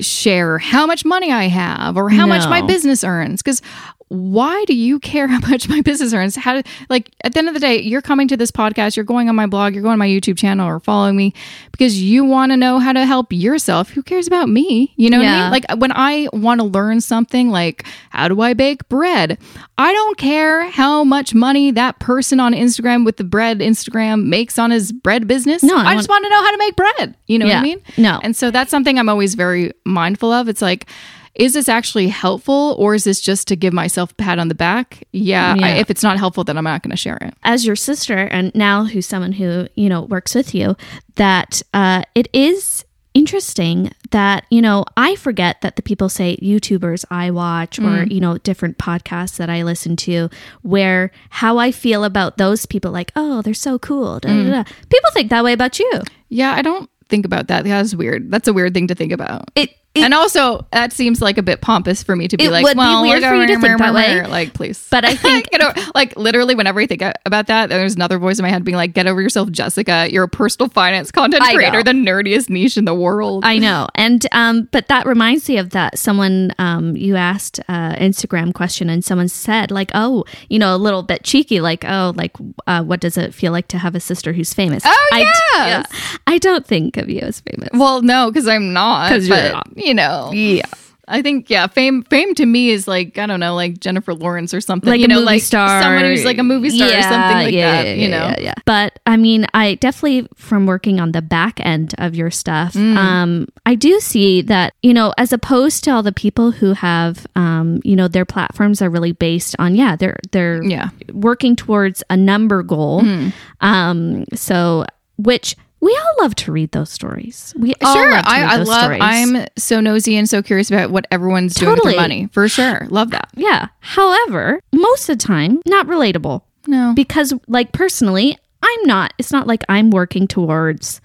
[0.00, 3.62] share how much money I have or how much my business earns because
[4.08, 6.36] why do you care how much my business earns?
[6.36, 9.28] How like at the end of the day, you're coming to this podcast, you're going
[9.28, 11.32] on my blog, you're going on my YouTube channel or following me
[11.72, 13.90] because you want to know how to help yourself.
[13.90, 14.92] Who cares about me?
[14.96, 15.50] You know what I mean?
[15.50, 19.38] Like when I want to learn something like how do I bake bread?
[19.78, 24.58] I don't care how much money that person on Instagram with the bread Instagram makes
[24.58, 25.62] on his bread business.
[25.62, 27.16] No, I I, just want to know how to make bread.
[27.26, 27.82] You know what I mean?
[27.96, 28.20] No.
[28.22, 30.48] And so that's something I'm always very mindful of.
[30.48, 30.86] It's like,
[31.34, 34.54] is this actually helpful or is this just to give myself a pat on the
[34.54, 35.02] back?
[35.12, 35.56] Yeah.
[35.60, 37.34] I, if it's not helpful, then I'm not going to share it.
[37.42, 40.76] as your sister and now who's someone who you know works with you
[41.16, 47.04] that uh, it is interesting that you know i forget that the people say youtubers
[47.12, 50.28] i watch or you know different podcasts that i listen to
[50.62, 54.64] where how i feel about those people like oh they're so cool da, da, da.
[54.90, 55.92] people think that way about you
[56.28, 56.52] Yeah.
[56.54, 57.64] I don't think about that.
[57.64, 58.30] That's weird.
[58.32, 59.48] That's a weird thing to think about.
[59.54, 62.64] it, it and also, that seems like a bit pompous for me to be like,
[62.64, 64.26] would be weird for you to think that way.
[64.26, 64.86] Like, please.
[64.90, 68.38] But I think- you know, like literally, whenever I think about that, there's another voice
[68.38, 70.08] in my head being like, "Get over yourself, Jessica.
[70.10, 71.56] You're a personal finance content I know.
[71.56, 75.58] creator, the nerdiest niche in the world." I know, and um, but that reminds me
[75.58, 75.98] of that.
[75.98, 80.78] Someone um, you asked uh, Instagram question, and someone said like, "Oh, you know, a
[80.78, 82.32] little bit cheeky, like, oh, like,
[82.66, 85.20] uh, what does it feel like to have a sister who's famous?" Oh, I,
[85.54, 85.86] yes.
[86.26, 87.68] I don't think of you as famous.
[87.72, 89.08] Well, no, because I'm not.
[89.10, 89.68] 'Cause you're not.
[89.84, 90.30] You know.
[90.32, 90.64] yeah,
[91.06, 94.54] I think yeah, fame fame to me is like I don't know, like Jennifer Lawrence
[94.54, 94.88] or something.
[94.88, 97.36] like you a know, movie like star, someone who's like a movie star or something
[97.36, 97.86] like yeah, that.
[97.88, 98.16] yeah, you know.
[98.28, 98.54] yeah, yeah.
[98.64, 102.96] But I mean, I definitely from working on the back end of your stuff, Mm.
[102.96, 107.26] um, I do see that you know, as opposed to all the people who have,
[107.36, 110.88] um, you know, their platforms are really based on yeah, they're they're Yeah.
[111.12, 113.02] working towards a number goal.
[113.02, 113.28] Hmm.
[113.60, 117.52] Um, so which we all love to read those stories.
[117.58, 118.82] We all Sure, love to read I, I love.
[118.82, 119.00] stories.
[119.02, 122.28] I'm so nosy and so curious about what everyone's doing with their money.
[122.32, 123.28] For sure, love that.
[123.36, 123.68] yeah.
[123.80, 126.42] However, most of the time, not relatable.
[126.66, 131.02] No, because like personally i'm not it's not like i'm working towards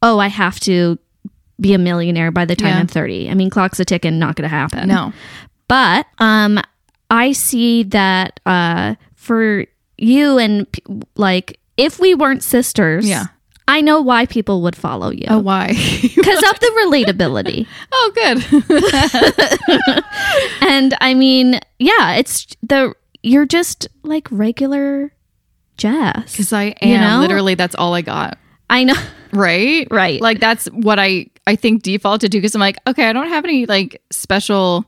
[0.00, 0.96] oh i have to
[1.60, 2.78] be a millionaire by the time Yeah.
[2.78, 5.12] i'm 30 i mean clock's a ticking not gonna happen no,
[5.66, 6.60] but um
[7.10, 9.64] i see that uh for
[9.98, 10.68] you and
[11.16, 13.24] like if we weren't sisters Yeah.
[13.68, 15.68] I know why people would follow you oh why?
[16.02, 20.04] because of the relatability oh, good.
[20.68, 25.12] and i mean yeah it's the you're just like regular
[25.76, 27.18] jess Because I am You know?
[27.20, 27.54] literally.
[27.54, 28.38] That's all I got.
[28.68, 28.94] i know
[29.32, 29.88] Right.
[29.90, 30.20] Right.
[30.20, 33.28] Like that's what I I think default to do because I'm like, okay, I don't
[33.28, 34.84] have any like special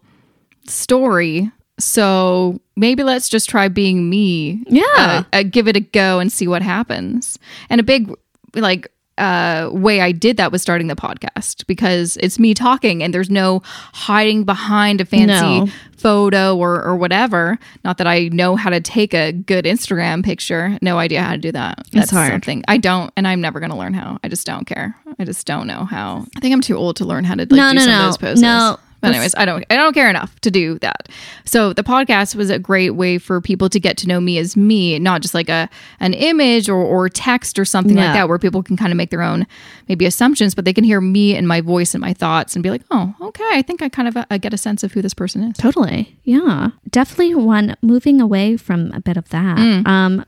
[0.69, 1.51] story.
[1.79, 4.63] So maybe let's just try being me.
[4.69, 4.85] Yeah.
[4.97, 7.39] Uh, uh, give it a go and see what happens.
[7.71, 8.13] And a big
[8.55, 13.15] like uh way I did that was starting the podcast because it's me talking and
[13.15, 13.63] there's no
[13.93, 15.27] hiding behind a fancy
[15.61, 15.69] No.
[15.97, 17.57] photo or or whatever.
[17.85, 20.77] Not that I know how to take a good Instagram picture.
[20.83, 21.87] No idea how to do that.
[21.93, 22.33] That's hard.
[22.33, 24.19] something I don't and I'm never going to learn how.
[24.25, 24.97] I just don't care.
[25.17, 26.27] I just don't know how.
[26.37, 28.01] I think I'm too old to learn how to like No, do no, some no.
[28.01, 28.43] of those poses.
[28.43, 28.79] No.
[29.05, 31.09] But anyways, I don't I don't care enough to do that.
[31.45, 34.57] So the podcast was a great way for people to get to know me as
[34.57, 35.69] me, not just like a
[36.01, 38.07] an image or, or text or something Yeah.
[38.07, 39.47] like that where people can kind of make their own
[39.89, 42.71] maybe assumptions, but they can hear me and my voice and my thoughts and be
[42.71, 45.15] like, "Oh, okay, I think I kind of uh, get a sense of who this
[45.15, 46.17] person is." Totally.
[46.25, 46.71] Yeah.
[46.91, 49.59] Definitely one moving away from a bit of that.
[49.59, 49.87] Mm.
[49.87, 50.25] Um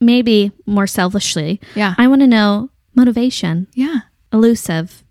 [0.00, 1.60] maybe more selfishly.
[1.76, 1.94] Yeah.
[1.96, 4.00] I want to know motivation, Yeah.
[4.32, 5.04] elusive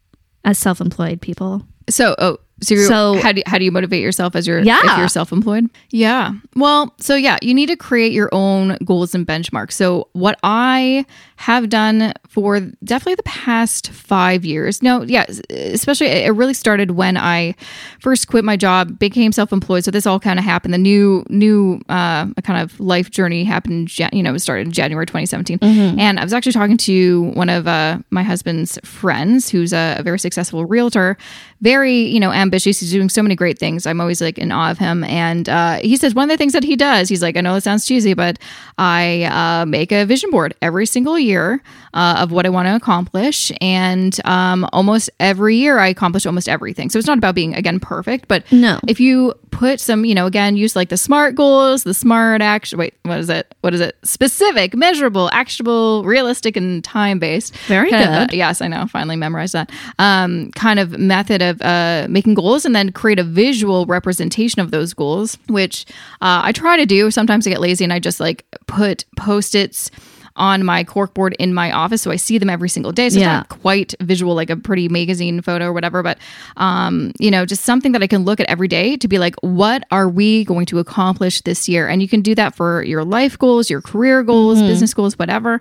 [0.44, 1.66] as self-employed people.
[1.90, 4.60] So, oh, so, you're, So- how do you, how do you motivate yourself as you're
[4.60, 4.80] Yeah.
[4.84, 5.70] if you're self-employed?
[5.90, 6.34] Yeah.
[6.56, 9.74] Well, so yeah, you need to create your own goals and benchmarks.
[9.74, 11.06] So, what I
[11.38, 14.82] have done for definitely the past 5 years.
[14.82, 17.56] No, yeah, especially it really started when I
[18.00, 19.84] first quit my job, became self-employed.
[19.84, 20.74] So this all kind of happened.
[20.74, 25.06] The new new uh kind of life journey happened, you know, it started in January
[25.06, 25.60] 2017.
[26.00, 30.04] And I was actually talking to one of uh, my husband's friends who's a, a
[30.04, 31.18] very successful realtor,
[31.60, 32.80] very, you know, ambitious.
[32.80, 33.86] He's doing so many great things.
[33.86, 35.04] I'm always like in awe of him.
[35.04, 37.56] And uh, he says one of the things that he does, he's like, I know
[37.56, 38.40] it sounds cheesy, but
[38.78, 41.62] I uh, make a vision board every single year
[41.94, 43.52] uh, of what I want to accomplish.
[43.62, 46.90] And um, almost every year I accomplish almost everything.
[46.90, 48.80] So it's not about being, again, perfect, but No.
[48.88, 52.80] if you put some, you know, again, use like the SMART goals, the SMART action,
[52.80, 53.54] wait, what is it?
[53.62, 53.98] What is it?
[54.04, 57.56] Specific, measurable, actionable, realistic, and time based.
[57.68, 58.32] Very good.
[58.34, 58.88] yes, I know.
[58.88, 59.70] Finally memorized that.
[60.00, 64.72] Um, kind of method of uh, making goals and then create a visual representation of
[64.72, 65.86] those goals, which
[66.22, 67.12] uh, I try to do.
[67.12, 69.92] Sometimes I get lazy and I just like put post its
[70.36, 72.02] on my corkboard in my office.
[72.02, 73.10] So I see them every single day.
[73.10, 73.42] So Yeah.
[73.42, 76.18] it's not quite visual, like a pretty magazine photo or whatever, but,
[76.58, 79.36] um, you know, just something that I can look at every day to be like,
[79.42, 81.88] what are we going to accomplish this year?
[81.88, 85.60] And you can do that for your life goals, your career goals, business goals, whatever.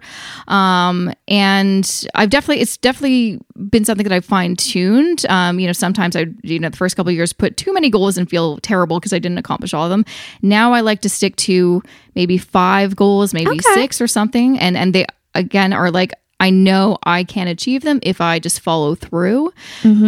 [0.49, 3.41] Um, and I've definitely, it's definitely
[3.71, 5.27] been something that I've fine tuned.
[5.29, 7.91] Um, you know, sometimes I, you know, the first couple of years put too many
[7.91, 10.05] goals and feel terrible because I didn't accomplish all of them.
[10.43, 11.83] Now I like to stick to
[12.15, 13.75] maybe five goals, maybe Okay.
[13.75, 14.59] six or something.
[14.61, 18.61] And, and they, again, are like, I know I can achieve them if I just
[18.61, 19.53] follow through.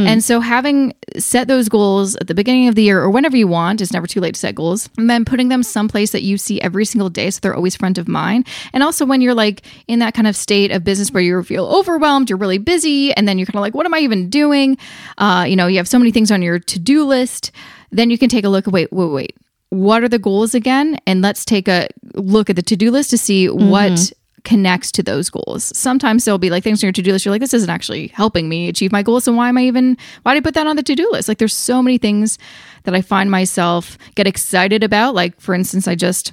[0.06, 3.46] And so having set those goals at the beginning of the year or whenever you
[3.46, 6.38] want, it's never too late to set goals, and then putting them someplace that you
[6.38, 8.48] see every single day so they're always front of mind.
[8.72, 11.66] And also when you're like in that kind of state of business where you feel
[11.66, 14.78] overwhelmed, you're really busy, and then you're kind of like, what am I even doing?
[15.18, 17.50] Uh, you know, you have so many things on your to-do list,
[17.90, 19.36] then you can take a look, wait, wait, wait.
[19.68, 20.98] What are the goals again?
[21.06, 24.12] And let's take a look at the to-do list to see what
[24.44, 25.76] connects to those goals.
[25.76, 27.24] Sometimes there'll be like things on your to-do list.
[27.24, 29.24] You're like, this isn't actually helping me achieve my goals.
[29.24, 31.28] So why am I even why did I put that on the to-do list?
[31.28, 32.38] Like there's so many things
[32.84, 35.14] that I find myself get excited about.
[35.14, 36.32] Like for instance, I just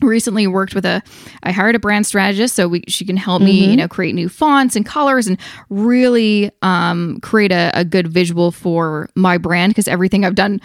[0.00, 1.02] recently worked with a
[1.42, 4.28] i hired a brand strategist so we, she can help me you know create new
[4.28, 5.36] fonts and colors and
[5.70, 10.60] really um, create a, a good visual for my brand because everything i've done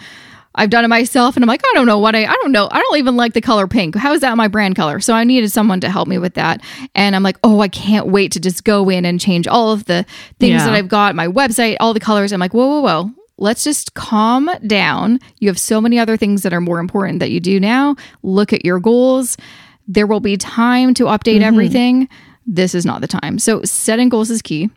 [0.56, 2.68] i've done it myself and i'm like i don't know what i i don't know
[2.70, 5.24] i don't even like the color pink how is that my brand color so i
[5.24, 6.60] needed someone to help me with that
[6.94, 9.84] and i'm like oh i can't wait to just go in and change all of
[9.86, 10.04] the
[10.38, 10.64] things Yeah.
[10.66, 13.94] that i've got my website all the colors i'm like whoa whoa whoa let's just
[13.94, 15.18] calm down.
[15.40, 17.96] You have so many other things that are more important that you do now.
[18.22, 19.36] Look at your goals.
[19.88, 22.08] There will be time to update everything.
[22.46, 23.40] This is not the time.
[23.40, 24.70] So, setting goals is key.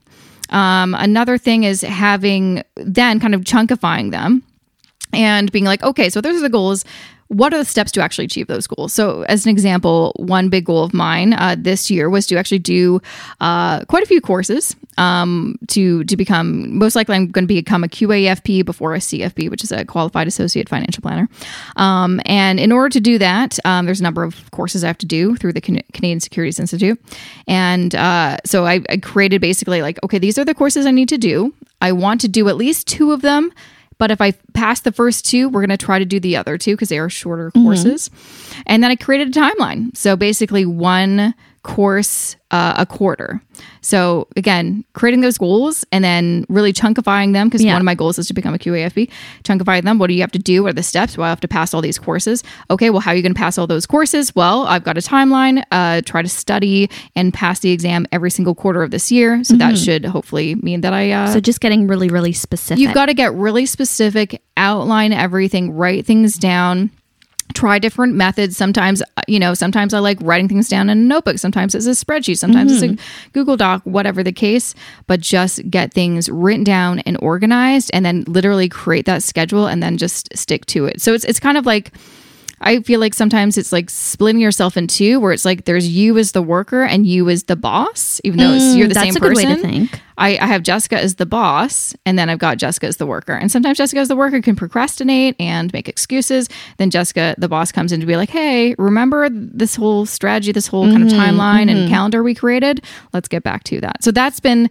[0.49, 4.41] Um, another thing is having then kind of chunkifying them
[5.17, 6.85] and being like, okay, so those are the goals.
[7.29, 8.93] What are the steps to actually achieve those goals?
[8.93, 12.59] So, as an example, one big goal of mine uh, this year was to actually
[12.59, 13.01] do
[13.41, 16.77] uh, quite a few courses um, to to become.
[16.77, 20.27] Most likely, I'm going to become a QAFP before a CFP, which is a Qualified
[20.27, 21.27] Associate Financial Planner.
[21.75, 24.97] Um, and in order to do that, um, there's a number of courses I have
[24.99, 26.97] to do through the Can- Canadian Securities Institute.
[27.45, 31.09] And uh, so I, I created basically like, okay, these are the courses I need
[31.09, 31.53] to do.
[31.81, 33.51] I want to do at least two of them.
[33.97, 36.57] But if I pass the first two, we're going to try to do the other
[36.57, 38.09] two because they are shorter courses.
[38.09, 38.61] Mm-hmm.
[38.67, 39.95] And then I created a timeline.
[39.97, 41.33] So basically, one
[41.67, 43.41] course uh, a quarter.
[43.81, 47.73] So again, creating those goals and then really chunkifying them because Yeah.
[47.73, 49.09] one of my goals is to become a QAFP.
[49.43, 49.99] Chunkifying them.
[49.99, 50.63] What do you have to do?
[50.63, 51.17] What are the steps?
[51.17, 52.43] Well, I have to pass all these courses.
[52.69, 54.33] Okay, well, how are you going to pass all those courses?
[54.33, 55.61] Well, I've got a timeline.
[55.71, 59.43] Uh, try to study and pass the exam every single quarter of this year.
[59.43, 62.79] So that should hopefully mean that I uh, So just getting really, really specific.
[62.81, 66.91] You've got to get really specific, outline everything, write things down.
[67.57, 68.55] Try different methods.
[68.55, 71.39] Sometimes, uh, you know, sometimes I like writing things down in a notebook.
[71.39, 72.37] Sometimes it's a spreadsheet.
[72.37, 74.75] Sometimes it's a Google Doc, whatever the case.
[75.07, 79.81] But just get things written down and organized, and then literally create that schedule, and
[79.81, 81.01] then just stick to it.
[81.01, 81.91] So it's it's kind of like
[82.59, 86.17] I feel like sometimes it's like splitting yourself in two, where it's like there's you
[86.17, 89.05] as the worker and you as the boss, even though it's, you're the Mm, that's
[89.13, 89.57] same a good way person.
[89.57, 90.01] to think.
[90.17, 93.33] I, I have Jessica as the boss, and then I've got Jessica as the worker.
[93.33, 96.49] And sometimes Jessica as the worker can procrastinate and make excuses.
[96.77, 100.65] Then Jessica, the boss, comes in to be like, hey, remember this whole strategy, this
[100.65, 102.83] whole kind of timeline and calendar we created?
[103.13, 104.03] Let's get back to that.
[104.03, 104.69] So that's been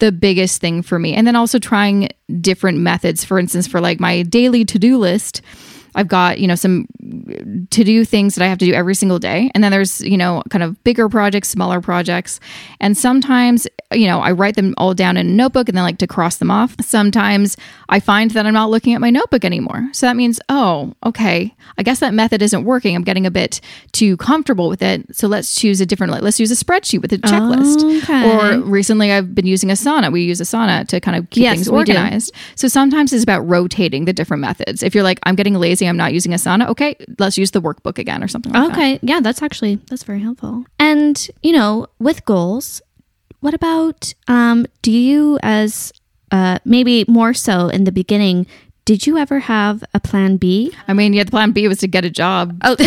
[0.00, 1.14] the biggest thing for me.
[1.14, 2.08] And then also trying
[2.40, 3.24] different methods.
[3.24, 5.40] For instance, for like my daily to do list,
[5.94, 6.86] I've got, you know, some
[7.70, 9.50] to do things that I have to do every single day.
[9.54, 12.40] And then there's, you know, kind of bigger projects, smaller projects.
[12.80, 15.98] And sometimes, you know, I write them all down in a notebook and then like
[15.98, 16.74] to cross them off.
[16.80, 17.56] Sometimes
[17.88, 19.88] I find that I'm not looking at my notebook anymore.
[19.92, 22.94] So that means, oh, okay, I guess that method isn't working.
[22.94, 23.60] I'm getting a bit
[23.92, 25.16] too comfortable with it.
[25.16, 28.02] So let's choose a different, let's use a spreadsheet with a checklist.
[28.02, 28.30] Okay.
[28.30, 30.12] Or recently I've been using Asana.
[30.12, 32.34] We use Asana to kind of keep Yes, things organized.
[32.56, 34.82] So sometimes it's about rotating the different methods.
[34.82, 37.98] If you're like, I'm getting lazy, I'm not using Asana, okay, let's use the workbook
[37.98, 38.72] again or something like that.
[38.72, 38.98] Okay.
[39.02, 40.64] Yeah, that's actually that's very helpful.
[40.78, 42.82] And, you know, with goals,
[43.40, 45.92] what about um do you as
[46.30, 48.46] uh maybe more so in the beginning,
[48.84, 50.72] did you ever have a plan B?
[50.88, 52.56] I mean, yeah, the plan B was to get a job.
[52.64, 52.74] Oh,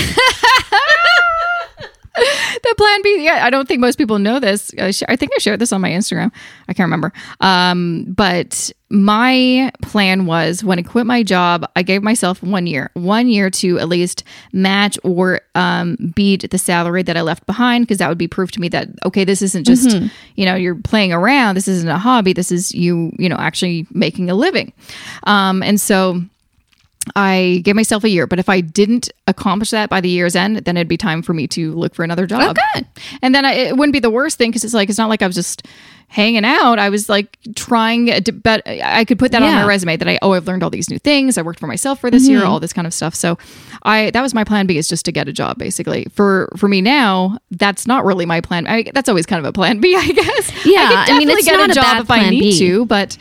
[2.15, 4.71] the plan B, yeah, I don't think most people know this.
[4.79, 6.31] I, sh- I think I shared this on my Instagram.
[6.67, 7.13] I can't remember.
[7.39, 12.91] Um, but my plan was when I quit my job, I gave myself one year,
[12.93, 17.85] one year to at least match or um, beat the salary that I left behind,
[17.85, 19.97] because that would be proof to me that okay, this isn't just
[20.35, 21.55] you know you're playing around.
[21.55, 22.33] This isn't a hobby.
[22.33, 24.73] This is you you know actually making a living.
[25.23, 26.21] Um, and so
[27.15, 30.57] I gave myself a year, but if I didn't accomplish that by the year's end,
[30.57, 32.57] then it'd be time for me to look for another job.
[32.57, 32.85] Okay.
[33.21, 35.23] And then I, it wouldn't be the worst thing because it's like, it's not like
[35.23, 35.65] I was just
[36.13, 36.77] hanging out.
[36.77, 40.19] I was like trying to, but I could put that on my resume that I,
[40.21, 41.37] oh, I've learned all these new things.
[41.37, 42.31] I worked for myself for this Mm-hmm.
[42.33, 43.15] year, all this kind of stuff.
[43.15, 43.37] So
[43.83, 46.07] I, that was my plan B is just to get a job basically.
[46.11, 48.67] For, for me now, that's not really my plan.
[48.67, 50.65] I, that's always kind of a plan B, I guess.
[50.65, 52.17] Yeah, I, could I mean, definitely it's get not a a job bad if I
[52.19, 52.59] plan need B.
[52.59, 53.17] to, but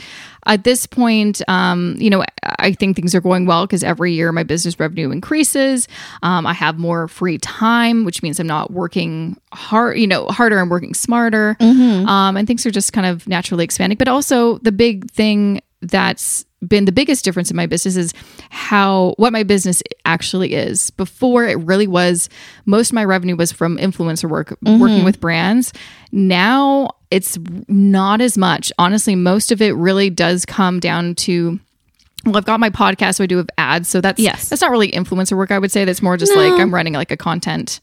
[0.47, 2.25] at this point, um, you know,
[2.59, 5.87] I think things are going well because every year my business revenue increases.
[6.23, 10.59] Um, I have more free time, which means I'm not working hard, you know, harder.
[10.59, 13.99] I'm working smarter, um, and things are just kind of naturally expanding.
[13.99, 18.13] But also, the big thing that's been the biggest difference in my business is
[18.51, 20.91] how what my business actually is.
[20.91, 22.29] Before it really was
[22.67, 25.73] most of my revenue was from influencer work, working with brands.
[26.13, 27.39] Now it's
[27.69, 28.73] not as much.
[28.79, 31.59] Honestly, most of it really does come down to
[32.27, 33.89] well, I've got my podcast, so I do have ads.
[33.89, 34.49] So that's Yes.
[34.51, 35.51] that's not really influencer work.
[35.51, 36.41] I would say that's more just No.
[36.49, 37.81] like I'm running like a content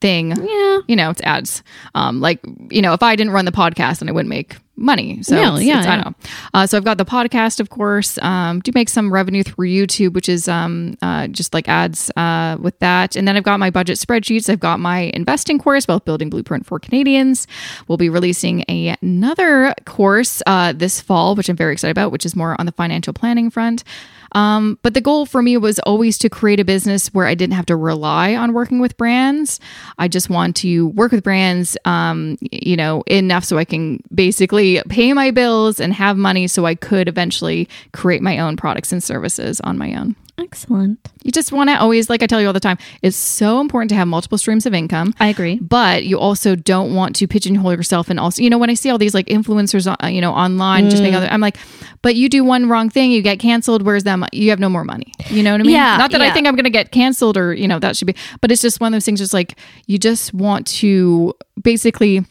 [0.00, 0.30] thing.
[0.30, 0.78] Yeah.
[0.86, 1.62] You know, it's ads.
[1.94, 5.22] Um, like you know, if I didn't run the podcast, then I wouldn't make money.
[5.22, 6.14] So yeah, it's- I know.
[6.54, 8.18] Uh, so I've got the podcast, of course.
[8.22, 12.56] Um, do make some revenue through YouTube, which is um, uh, just like ads uh,
[12.60, 13.14] with that.
[13.14, 14.48] And then I've got my budget spreadsheets.
[14.48, 17.46] I've got my investing course, Wealth Building Blueprint for Canadians.
[17.86, 22.24] We'll be releasing a, another course uh, this fall, which I'm very excited about, which
[22.24, 23.84] is more on the financial planning front.
[24.32, 27.54] Um, but the goal for me was always to create a business where I didn't
[27.54, 29.60] have to rely on working with brands.
[29.98, 34.82] I just want to work with brands, um, you know, enough so I can basically
[34.88, 39.02] pay my bills and have money so I could eventually create my own products and
[39.02, 40.16] services on my own.
[40.42, 40.98] Excellent.
[41.22, 43.88] You just want to always, like I tell you all the time, it's so important
[43.90, 45.14] to have multiple streams of income.
[45.20, 45.58] I agree.
[45.60, 48.10] But you also don't want to pigeonhole yourself.
[48.10, 50.90] And also, you know, when I see all these like influencers, uh, you know, online,
[50.90, 51.06] just Mm.
[51.06, 51.56] make other, I'm like,
[52.02, 53.82] but you do one wrong thing, you get canceled.
[53.82, 54.16] Where's that?
[54.16, 55.12] mo- You have no more money.
[55.30, 55.72] You know what I mean?
[55.74, 58.06] Yeah, Not that I think I'm going to get canceled or, you know, that should
[58.06, 62.24] be, but it's just one of those things, just like you just want to basically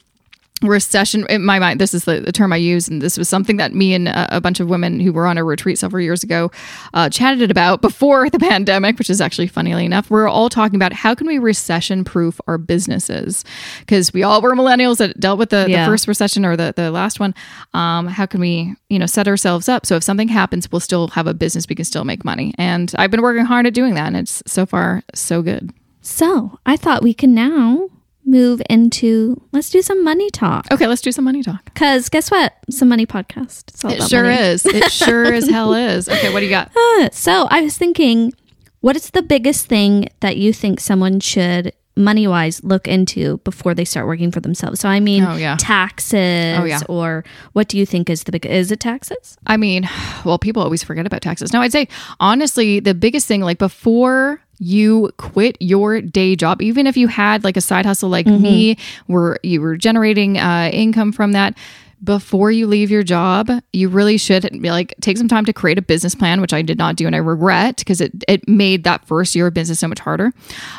[0.61, 3.57] recession in my mind this is the, the term i use and this was something
[3.57, 6.23] that me and a, a bunch of women who were on a retreat several years
[6.23, 6.51] ago
[6.93, 10.93] uh, chatted about before the pandemic which is actually funnily enough we're all talking about
[10.93, 13.43] how can we recession proof our businesses?
[13.79, 15.85] Because we all were millennials that dealt with the, Yeah.
[15.85, 17.33] the first recession or the, the last one.
[17.73, 21.07] Um, how can we you know set ourselves up so if something happens we'll still
[21.09, 22.53] have a business we can still make money.
[22.57, 25.71] And i've been working hard at doing that and it's so far so good.
[26.01, 27.89] So I thought we can now
[28.25, 30.67] move into let's do some money talk.
[30.71, 32.53] okay let's do some money talk Because guess what?
[32.69, 33.63] Some money podcast.
[33.69, 34.35] It's all It sure money.
[34.41, 34.65] is.
[34.65, 36.07] It sure as hell is.
[36.07, 36.71] Okay, what do you got?
[36.75, 38.33] Uh, So I was thinking,
[38.81, 43.73] what is the biggest thing that you think someone should money wise look into before
[43.73, 44.79] they start working for themselves?
[44.79, 45.57] So I mean, Oh, yeah.
[45.59, 46.79] taxes, Oh, yeah.
[46.87, 48.45] or what do you think is the big?
[48.45, 49.37] Is it taxes?
[49.47, 49.89] I mean,
[50.25, 51.51] well, people always forget about taxes.
[51.53, 51.87] No, I'd say
[52.19, 57.43] honestly, the biggest thing, like before you quit your day job, even if you had
[57.43, 61.57] like a side hustle like me, where you were generating uh, income from that.
[62.03, 65.77] Before you leave your job, you really should be like take some time to create
[65.77, 68.83] a business plan, which I did not do and I regret because it, it made
[68.85, 70.31] that first year of business so much harder.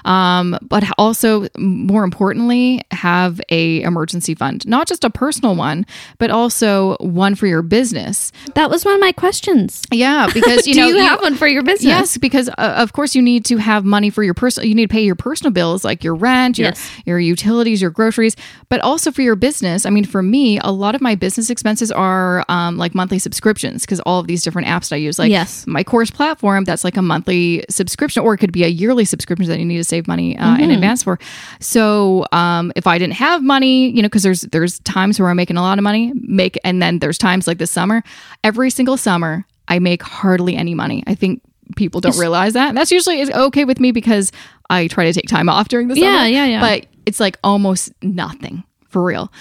[0.04, 5.86] Um, but also, more importantly, have a emergency fund, not just a personal one,
[6.18, 8.32] but also one for your business.
[8.54, 9.82] That was one of my questions.
[9.92, 11.84] Yeah, because you do know you, have one for your business?
[11.84, 14.68] Yes, because uh, of course you need to have money for your personal.
[14.68, 16.90] You need to pay your personal bills like your rent, your Yes.
[17.04, 18.36] your utilities, your groceries,
[18.68, 19.84] but also for your business.
[19.84, 23.82] I mean, for me, a lot of my business expenses are um, like monthly subscriptions
[23.82, 25.66] because all of these different apps that I use, like Yes.
[25.66, 29.48] my course platform, that's like a monthly subscription, or it could be a yearly subscription
[29.48, 31.18] that you need to save money uh, in advance for.
[31.60, 35.36] So um, if I didn't have money, you know, because there's there's times where I'm
[35.36, 38.02] making a lot of money, make, and then there's times like this summer.
[38.44, 41.02] Every single summer, I make hardly any money.
[41.06, 41.42] I think
[41.76, 42.68] people don't realize that.
[42.68, 44.32] And that's usually okay with me because
[44.68, 46.06] I try to take time off during the summer.
[46.06, 46.60] Yeah, yeah, yeah.
[46.60, 49.32] But it's like almost nothing for real.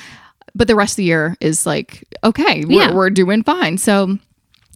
[0.54, 2.94] But the rest of the year is like okay, we're, Yeah.
[2.94, 3.78] we're doing fine.
[3.78, 4.18] So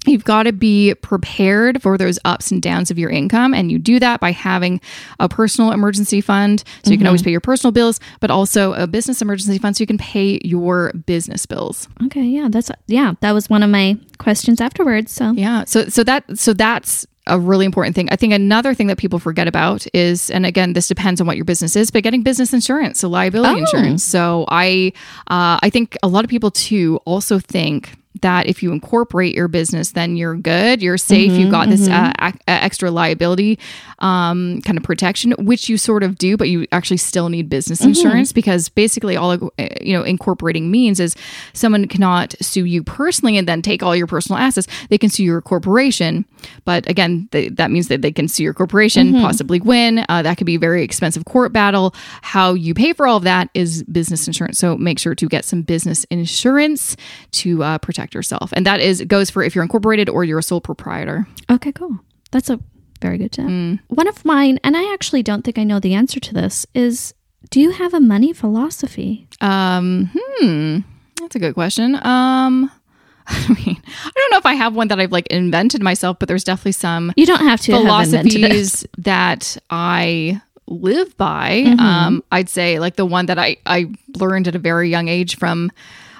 [0.08, 3.54] You've got to be prepared for those ups and downs of your income.
[3.54, 4.82] And you do that by having
[5.20, 6.64] a personal emergency fund.
[6.84, 7.26] So you can always mm-hmm.
[7.26, 10.92] pay your personal bills, but also a business emergency fund so you can pay your
[11.06, 11.88] business bills.
[12.06, 15.12] Okay, yeah, that's yeah, that was one of my questions afterwards.
[15.12, 15.66] So Yeah.
[15.66, 18.08] So so that so that's a really important thing.
[18.12, 21.36] I think another thing that people forget about is, and again, this depends on what
[21.38, 23.58] your business is, but getting business insurance, so liability Oh.
[23.58, 24.04] insurance.
[24.04, 24.94] So I,
[25.28, 29.48] uh, I think a lot of people too also think that if you incorporate your
[29.48, 30.82] business, then you're good.
[30.82, 31.32] You're safe.
[31.34, 33.60] You've got this uh, ac- uh, extra liability
[34.00, 37.82] um, kind of protection, which you sort of do, but you actually still need business
[37.82, 41.16] insurance because basically all uh, you know incorporating means is
[41.54, 44.68] someone cannot sue you personally and then take all your personal assets.
[44.90, 46.26] They can sue your corporation,
[46.66, 50.06] but again, they, that means that they can sue your corporation, possibly win.
[50.10, 51.94] Uh, that could be a very expensive court battle.
[52.22, 54.60] How you pay for all of that is business insurance.
[54.60, 56.96] So make sure to get some business insurance
[57.32, 60.44] to uh, protect yourself, and that is goes for if you're incorporated or you're a
[60.44, 61.28] sole proprietor.
[61.50, 62.00] Okay, cool.
[62.32, 62.60] That's a
[63.02, 63.46] very good tip.
[63.46, 63.80] Mm.
[63.88, 67.14] One of mine, and I actually don't think I know the answer to this, is
[67.50, 69.28] do you have a money philosophy?
[69.42, 70.80] Um, hmm,
[71.20, 71.96] that's a good question.
[71.96, 72.72] Um,
[73.28, 76.28] I mean, I don't know if I have one that I've like invented myself, but
[76.28, 81.64] there's definitely some You don't have to have philosophies that I live by.
[81.66, 81.80] Mm-hmm.
[81.80, 85.38] Um, I'd say like the one that I I learned at a very young age
[85.38, 85.72] from.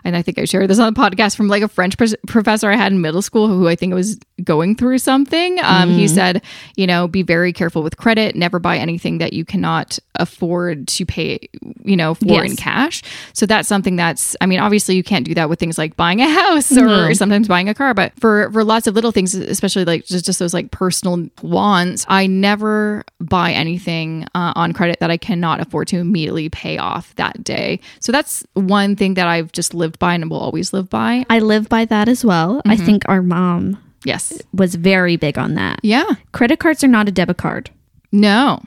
[0.06, 2.72] And I think I shared this on the podcast from like a French pres- professor
[2.72, 5.60] I had in middle school who I think was going through something.
[5.64, 6.14] Um, He Mm-hmm.
[6.16, 6.42] said,
[6.78, 8.36] you know, be very careful with credit.
[8.36, 11.40] Never buy anything that you cannot afford to pay,
[11.84, 13.02] you know, for in cash.
[13.34, 16.22] So that's something that's, I mean, obviously you can't do that with things like buying
[16.22, 17.14] a house or No.
[17.14, 20.38] sometimes buying a car, but for, for lots of little things, especially like just, just
[20.40, 25.88] those like personal wants, I never buy anything uh, on credit that I cannot afford
[25.90, 27.80] to immediately pay off that day.
[28.00, 31.26] So that's one thing that I've just lived by and will always live by.
[31.30, 32.62] I live by that as well.
[32.66, 32.86] I Mm-hmm.
[32.86, 34.42] think our mom Yes.
[34.54, 35.80] was very big on that.
[35.84, 36.06] Yeah.
[36.32, 37.70] Credit cards are not a debit card.
[38.12, 38.62] No.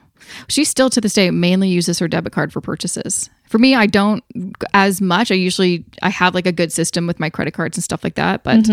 [0.49, 3.31] She still to this day mainly uses her debit card for purchases.
[3.49, 4.23] For me, I don't
[4.75, 5.31] as much.
[5.31, 8.17] I usually I have like a good system with my credit cards and stuff like
[8.17, 8.45] that.
[8.45, 8.69] But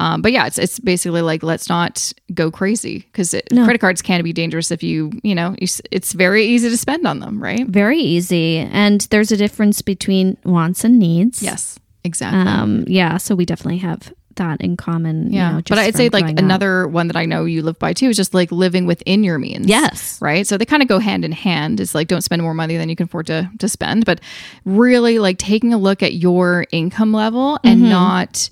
[0.00, 4.22] um, but yeah, it's it's basically like let's not go crazy because credit cards can
[4.22, 7.66] be dangerous if you you know you, it's very easy to spend on them, right?
[7.66, 8.58] Very easy.
[8.58, 11.42] And there's a difference between wants and needs.
[11.42, 12.40] Yes, exactly.
[12.52, 13.16] Um, yeah.
[13.16, 15.32] So we definitely have that in common.
[15.32, 16.44] yeah, You know, but I'd say like growing up.
[16.44, 19.36] another one that I know you live by too is just like living within your
[19.36, 19.66] means.
[19.66, 20.20] Yes.
[20.22, 20.46] right?
[20.46, 21.80] So they kind of go hand in hand.
[21.80, 24.20] It's like don't spend more money than you can afford to to spend, but
[24.64, 27.90] really like taking a look at your income level and Mm-hmm.
[27.90, 28.48] not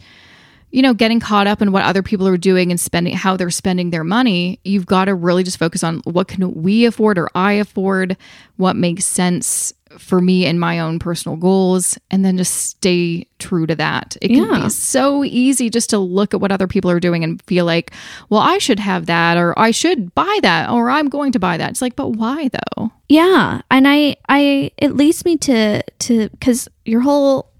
[0.72, 3.50] you know getting caught up in what other people are doing and spending how they're
[3.50, 4.58] spending their money.
[4.64, 8.16] You've got to really just focus on what can we afford or I afford,
[8.56, 13.66] what makes sense for me and my own personal goals and then just stay true
[13.66, 14.16] to that.
[14.22, 14.64] It can Yeah.
[14.64, 17.92] be so easy just to look at what other people are doing and feel like,
[18.30, 21.56] well, I should have that or I should buy that or I'm going to buy
[21.56, 21.70] that.
[21.70, 22.90] It's like, but why though?
[23.08, 27.50] Yeah, and I, I, it leads me to to because your whole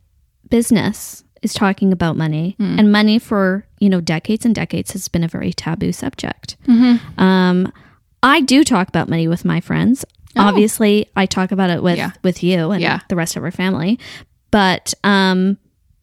[0.51, 2.79] business is talking about money, Hmm.
[2.79, 6.57] and money for you know decades and decades has been a very taboo subject.
[6.67, 7.21] Mm-hmm.
[7.21, 7.73] Um,
[8.23, 10.05] I do talk about money with my friends.
[10.37, 11.99] Obviously, I talk about it with Oh.
[11.99, 12.11] Yeah.
[12.23, 13.01] with you and Yeah.
[13.09, 13.99] the rest of our family,
[14.51, 15.59] but um.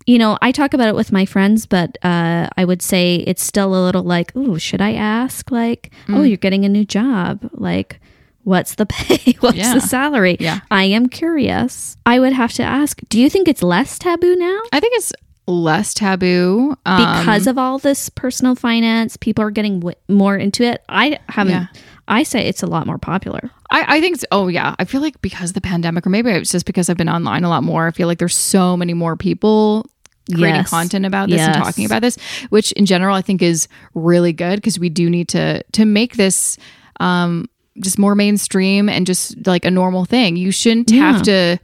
[0.06, 3.42] You know, I talk about it with my friends, but uh, I would say it's
[3.42, 5.50] still a little like, oh, should I ask?
[5.50, 6.18] Like, Mm.
[6.18, 7.50] oh, you're getting a new job.
[7.54, 8.02] Like,
[8.44, 9.38] what's the pay?
[9.40, 9.74] what's Yeah.
[9.76, 10.36] the salary?
[10.42, 10.60] Yeah.
[10.70, 11.96] I am curious.
[12.06, 14.60] I would have to ask, do you think it's less taboo now?
[14.74, 15.14] I think it's
[15.48, 20.64] less taboo um, Because of all this personal finance, people are getting w- more into
[20.66, 20.84] it.
[20.90, 21.66] I haven't, Yeah.
[22.08, 23.49] I say it's a lot more popular.
[23.72, 26.30] I, I think, it's, oh yeah, I feel like because of the pandemic, or maybe
[26.32, 27.88] it's just because I've been online a lot more.
[27.88, 29.86] I feel like there's so many more people
[30.34, 30.70] creating Yes.
[30.70, 32.18] content about this and talking about this,
[32.49, 36.16] which in general I think is really good because we do need to to make
[36.16, 36.58] this
[36.99, 37.49] um,
[37.80, 40.36] just more mainstream and just like a normal thing.
[40.36, 41.58] You shouldn't have to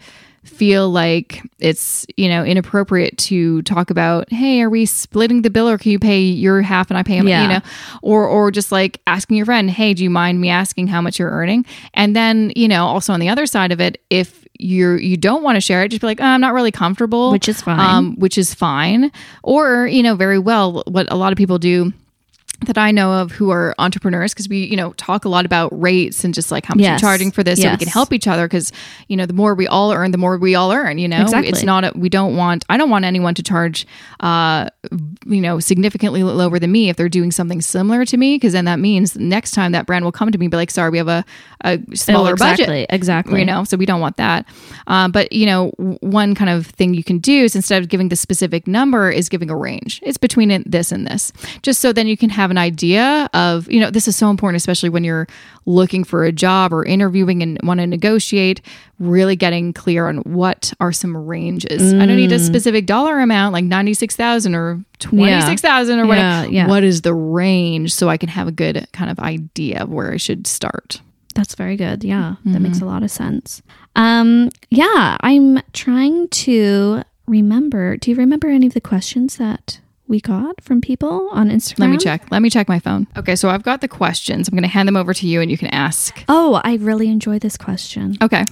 [0.59, 5.69] feel like it's you know inappropriate to talk about hey are we splitting the bill
[5.69, 7.41] or can you pay your half and i pay my Yeah.
[7.43, 7.61] you know
[8.01, 11.17] or or just like asking your friend hey do you mind me asking how much
[11.17, 14.97] you're earning and then you know also on the other side of it if you're
[14.99, 17.47] you don't want to share it just be like oh, i'm not really comfortable Which
[17.47, 17.79] is fine.
[17.79, 19.11] um, which is fine
[19.43, 21.93] or you know very well what a lot of people do
[22.65, 25.69] that I know of who are entrepreneurs because we, you know, talk a lot about
[25.79, 27.01] rates and just like how much Yes.
[27.01, 28.71] you're charging for this so we can help each other because,
[29.07, 31.49] you know, the more we all earn, the more we all earn, you know, Exactly.
[31.49, 33.87] it's not, a, we don't want, I don't want anyone to charge,
[34.19, 34.69] uh,
[35.25, 38.65] you know, significantly lower than me if they're doing something similar to me because then
[38.65, 40.97] that means next time that brand will come to me and be like, sorry, we
[40.97, 41.23] have a,
[41.63, 42.87] a smaller Oh, exactly, budget.
[42.89, 43.39] exactly.
[43.39, 43.63] you know?
[43.63, 44.45] So we don't want that.
[44.87, 45.69] Um, but you know
[46.01, 49.29] one kind of thing you can do is instead of giving the specific number is
[49.29, 49.99] giving a range.
[50.03, 51.31] It's between this and this.
[51.61, 54.57] Just so then you can have an idea of you know this is so important
[54.57, 55.27] especially when you're
[55.65, 58.61] looking for a job or interviewing and want to negotiate
[58.99, 62.35] really getting clear on what are some ranges i don't need Mm.
[62.35, 66.67] a specific dollar amount like 96000 or 26000 or whatever Yeah, yeah.
[66.67, 70.11] what is the range so i can have a good kind of idea of where
[70.13, 71.01] i should start
[71.35, 72.03] That's very good.
[72.03, 72.63] Yeah, that Mm-hmm.
[72.63, 73.61] makes a lot of sense.
[73.95, 77.95] Um, yeah, I'm trying to remember.
[77.97, 79.79] Do you remember any of the questions that
[80.09, 81.79] we got from people on Instagram.
[81.79, 82.29] Let me check.
[82.31, 83.07] Let me check my phone.
[83.15, 84.47] Okay, so I've got the questions.
[84.49, 86.21] I'm going to hand them over to you and you can ask.
[86.27, 88.17] Oh, I really enjoy this question.
[88.21, 88.43] Okay.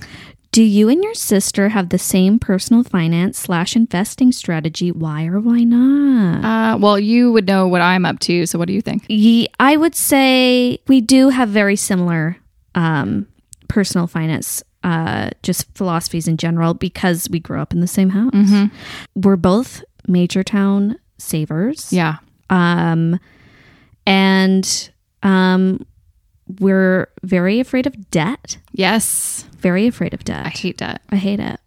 [0.51, 4.91] Do you and your sister have the same personal finance slash investing strategy?
[4.91, 6.45] Why or why not?
[6.45, 8.45] Uh, well, you would know what I'm up to.
[8.45, 9.03] So what do you think?
[9.09, 12.37] Ye- I would say we do have very similar
[12.75, 13.27] um,
[13.67, 18.69] personal finance, uh, just philosophies in general, because we grew up in the same house.
[19.15, 21.91] We're both major town savers.
[21.91, 22.17] Yeah.
[22.49, 23.19] Um,
[24.05, 24.89] and
[25.23, 25.85] um,
[26.59, 28.57] we're very afraid of debt.
[28.71, 29.45] Yes.
[29.59, 30.45] Very afraid of debt.
[30.45, 31.01] I hate that.
[31.09, 31.59] I hate it.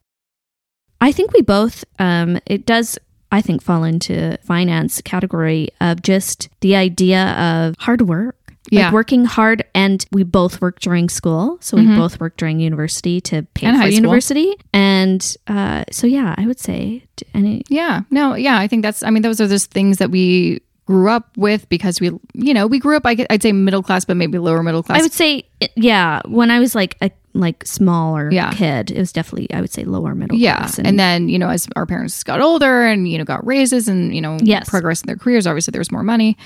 [1.01, 2.99] I think we both, um, it does,
[3.33, 8.37] I think, fall into finance category of just the idea of hard work.
[8.71, 8.87] Yeah.
[8.87, 11.57] Like working hard, and we both work during school.
[11.61, 13.97] So we both work during university to pay And for high school.
[14.05, 14.55] university.
[14.75, 17.05] And uh, so, yeah, I would say,
[17.35, 18.03] any, Yeah.
[18.11, 18.59] No, yeah.
[18.59, 22.01] I think that's, I mean, those are just things that we grew up with because
[22.01, 24.83] we, you know, we grew up, I I'd say middle class, but maybe lower middle
[24.83, 24.99] class.
[24.99, 25.45] I would say,
[25.77, 28.53] yeah, when I was like a like smaller Yeah.
[28.53, 30.57] kid, it was definitely, I would say, lower middle yeah.
[30.59, 30.79] class.
[30.81, 34.13] And, then, you know, as our parents got older and, you know, got raises and,
[34.15, 34.69] you know, Yes.
[34.69, 36.37] progress in their careers, obviously there was more money.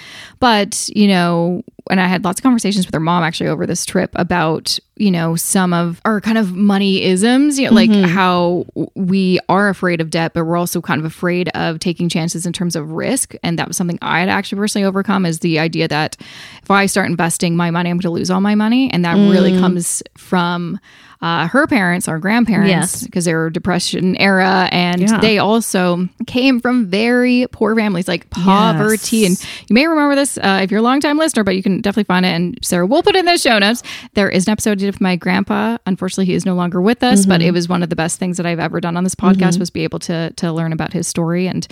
[0.41, 3.85] But, you know, and I had lots of conversations with her mom actually over this
[3.85, 8.09] trip about, you know, some of our kind of money isms, you know, like mm-hmm.
[8.09, 8.65] how
[8.95, 12.53] we are afraid of debt, but we're also kind of afraid of taking chances in
[12.53, 13.35] terms of risk.
[13.43, 16.17] And that was something I had actually personally overcome is the idea that
[16.63, 18.91] if I start investing my money, I'm going to lose all my money.
[18.91, 19.61] And that really mm.
[19.61, 20.81] comes from
[21.25, 23.03] uh, her parents, our grandparents, Yes.
[23.03, 25.21] because they were depression era and Yeah.
[25.21, 29.43] they also came from very poor families like poverty Yes.
[29.43, 32.05] and you may remember this uh, if you're a longtime listener but you can definitely
[32.05, 33.83] find it and sarah will put it in the show notes
[34.15, 37.41] there is an episode with my grandpa unfortunately he is no longer with us but
[37.41, 39.71] it was one of the best things that i've ever done on this podcast was
[39.71, 41.67] be able to to learn about his story and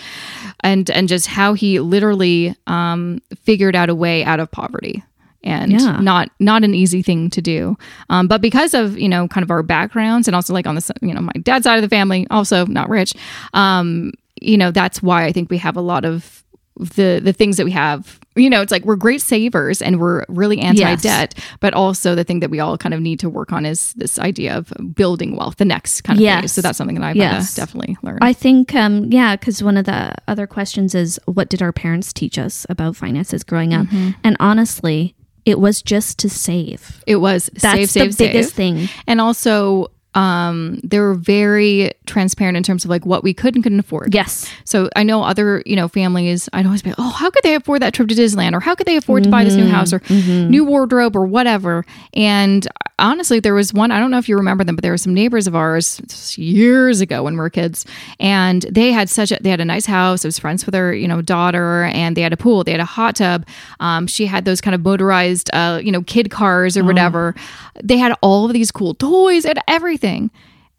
[0.60, 5.02] and and just how he literally um figured out a way out of poverty
[5.44, 5.98] and Yeah.
[6.00, 7.76] not not an easy thing to do
[8.10, 10.90] um, but because of you know kind of our backgrounds and also like on the
[11.00, 13.14] you know my dad's side of the family also not rich
[13.54, 16.44] um, you know that's why i think we have a lot of
[16.76, 20.24] the the things that we have you know it's like we're great savers and we're
[20.28, 23.66] really anti-debt but also the thing that we all kind of need to work on
[23.66, 26.40] is this idea of building wealth the next kind of Yes.
[26.40, 27.54] phase so that's something that i've Yes.
[27.54, 31.60] definitely learned I think, um, yeah, because one of the other questions is what did
[31.60, 33.86] our parents teach us about finances growing up?
[33.88, 34.10] Mm-hmm.
[34.24, 35.14] And honestly,
[35.44, 37.02] it was just to save.
[37.06, 38.88] it was That's save save the biggest save thing.
[39.06, 43.62] and also um they were very transparent in terms of like what we could and
[43.62, 44.50] couldn't afford Yes.
[44.64, 47.54] So I know other, you know, families, I'd always be like, oh, how could they
[47.54, 48.52] afford that trip to Disneyland?
[48.54, 49.72] Or how could they afford to buy this new Mm-hmm.
[49.72, 50.02] house or
[50.50, 51.84] new wardrobe or whatever?
[52.14, 52.66] And
[52.98, 55.14] honestly, there was one, I don't know if you remember them, but there were some
[55.14, 56.00] neighbors of ours
[56.38, 57.86] years ago when we were kids.
[58.20, 60.24] And they had such a, they had a nice house.
[60.24, 62.64] It was friends with their, you know, daughter and they had a pool.
[62.64, 63.46] They had a hot tub.
[63.80, 67.34] Um, she had those kind of motorized, uh, you know, kid cars or whatever.
[67.82, 70.01] They had all of these cool toys and everything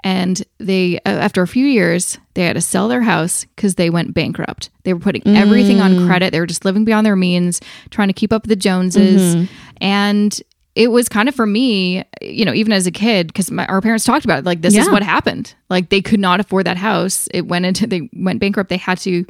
[0.04, 4.14] and they after a few years they had to sell their house because they went
[4.14, 4.70] bankrupt.
[4.84, 6.08] They were putting everything on mm.
[6.08, 6.32] credit.
[6.32, 9.36] They were just living beyond their means trying to keep up with the joneses.
[9.36, 9.54] Mm-hmm.
[9.82, 10.42] And
[10.76, 14.04] it was kind of for me you know even as a kid because our parents
[14.04, 15.56] talked about it like this is what happened.
[15.70, 17.28] Like they could not afford that house.
[17.32, 18.70] It went into they went bankrupt.
[18.70, 19.26] They had to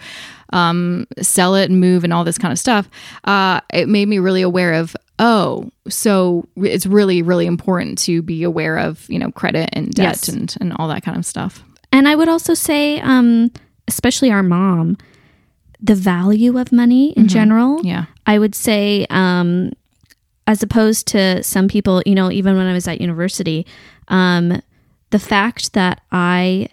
[0.53, 2.89] um, sell it and move and all this kind of stuff
[3.25, 8.43] uh, it made me really aware of oh so it's really really important to be
[8.43, 10.27] aware of you know credit and debt Yes.
[10.29, 13.51] and and all that kind of stuff And I would also say, um,
[13.87, 14.97] especially our mom,
[15.79, 17.77] the value of money in general.
[17.77, 17.87] Mm-hmm.
[17.87, 19.71] yeah I would say, um,
[20.47, 23.65] as opposed to some people, you know, even when I was at university,
[24.07, 24.61] um,
[25.11, 26.69] the fact that I,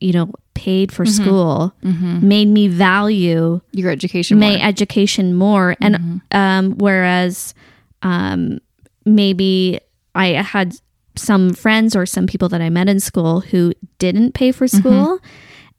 [0.00, 1.22] you know, paid for Mm-hmm.
[1.24, 1.74] school
[2.22, 4.64] made me value your education my more.
[4.66, 5.76] education more.
[5.80, 7.54] And um, whereas
[8.02, 8.58] um,
[9.04, 9.80] maybe
[10.14, 10.74] I had
[11.16, 15.18] some friends or some people that I met in school who didn't pay for school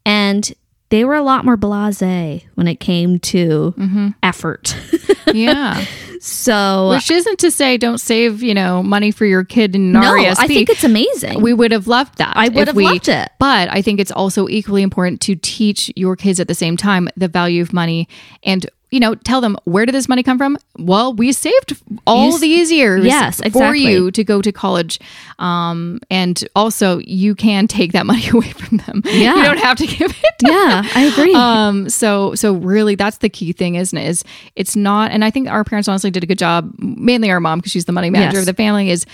[0.06, 0.52] and
[0.90, 4.76] they were a lot more blasé when it came to effort.
[5.34, 5.84] yeah
[6.24, 10.00] so which isn't to say don't save you know money for your kid in no,
[10.00, 10.36] RESP.
[10.38, 11.42] I think it's amazing.
[11.42, 12.34] we would have loved that.
[12.34, 13.28] I would have we- loved it.
[13.38, 17.08] But I think it's also equally important to teach your kids at the same time
[17.16, 18.08] the value of money
[18.42, 20.56] and you know, tell them where did this money come from?
[20.78, 21.76] Well, we saved
[22.06, 25.00] all You these years Yes, for you to go to college.
[25.38, 29.02] Um, and also you can take that money away from them.
[29.04, 29.36] Yeah.
[29.36, 30.38] You don't have to give it.
[30.38, 31.34] to Yeah, I agree.
[31.34, 34.24] um so so really that's the key thing isn't it is
[34.56, 37.58] it's not and i think our parents honestly did a good job mainly our mom
[37.58, 38.42] because she's the money manager Yes.
[38.42, 39.06] of the family is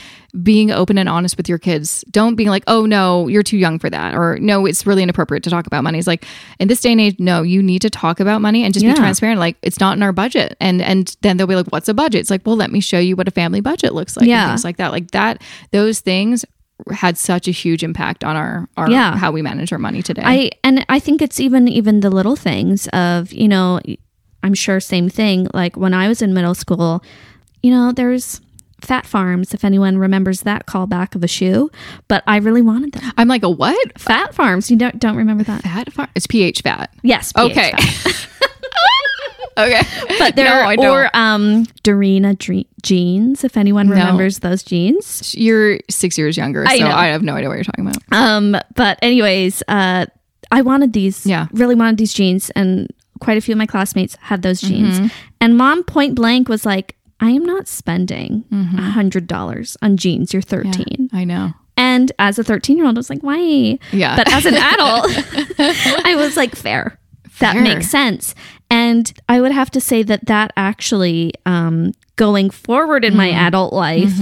[0.43, 2.05] being open and honest with your kids.
[2.11, 5.43] Don't be like oh no you're too young for that or no it's really inappropriate
[5.45, 5.99] to talk about money.
[5.99, 6.25] It's like
[6.59, 8.93] in this day and age no you need to talk about money and just Yeah.
[8.93, 9.41] be transparent.
[9.41, 10.57] Like it's not in our budget.
[10.61, 12.21] And and then they'll be like what's a budget?
[12.21, 14.43] It's like well let me show you what a family budget looks like Yeah.
[14.45, 14.93] and things like that.
[14.93, 16.45] Like that those things
[16.93, 19.17] had such a huge impact on our, our Yeah.
[19.17, 20.23] how we manage our money today.
[20.25, 23.81] I and I think it's even even the little things of you know
[24.43, 25.49] I'm sure same thing.
[25.53, 27.03] Like when I was in middle school
[27.63, 28.41] you know there's
[28.85, 31.71] Phat Farms if anyone remembers that callback of a shoe
[32.09, 35.45] but I really wanted them i'm like a what Phat Farms you don't don't remember
[35.45, 36.09] that Fat far?
[36.15, 36.93] It's pH fat.
[37.03, 37.71] yes PH Okay.
[37.73, 38.27] fat.
[39.59, 39.83] okay.
[40.19, 43.95] but there No, or um Dorina dre- jeans if anyone No.
[43.97, 46.91] remembers those jeans You're six years younger, so I know.
[46.91, 48.03] I have no idea what you're talking about.
[48.13, 50.07] Um, but anyways, uh,
[50.51, 51.27] I wanted these.
[51.27, 51.47] Yeah.
[51.53, 52.89] really wanted these jeans, and
[53.21, 54.99] quite a few of my classmates had those jeans.
[54.99, 55.07] Mm-hmm.
[55.41, 58.77] And mom point blank was like, "I am not spending a Mm-hmm.
[58.79, 60.33] hundred dollars on jeans.
[60.33, 61.53] You're 13." I know.
[61.77, 64.17] And as a 13 year old, I was like, "Why?" Yeah.
[64.17, 65.07] But as an adult,
[65.59, 66.99] I was like, "Fair."
[67.39, 67.63] That Fair.
[67.63, 68.35] makes sense.
[68.69, 73.17] And I would have to say that that actually, um, going forward in Mm-hmm.
[73.17, 74.13] my adult life,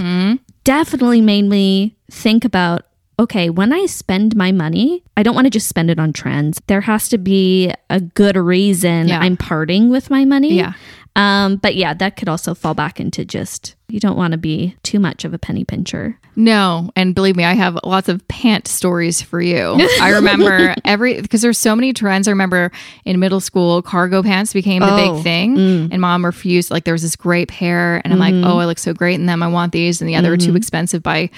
[0.64, 2.84] definitely made me think about
[3.20, 6.62] okay, when I spend my money, I don't want to just spend it on trends.
[6.68, 9.18] There has to be a good reason Yeah.
[9.18, 10.55] I'm parting with my money.
[10.55, 10.74] Yeah.
[11.19, 14.77] Um, but yeah, that could also fall back into just you don't want to be
[14.83, 16.16] too much of a penny pincher.
[16.37, 19.77] No, and believe me, I have lots of pant stories for you.
[20.01, 22.29] I remember every because there's so many trends.
[22.29, 22.71] I remember
[23.05, 25.59] in middle school, cargo pants became the Oh, big thing,
[25.91, 26.71] and mom refused.
[26.71, 29.27] Like there was this great pair, and I'm like, oh, I look so great in
[29.27, 29.43] them.
[29.43, 31.31] I want these, and the other are too expensive by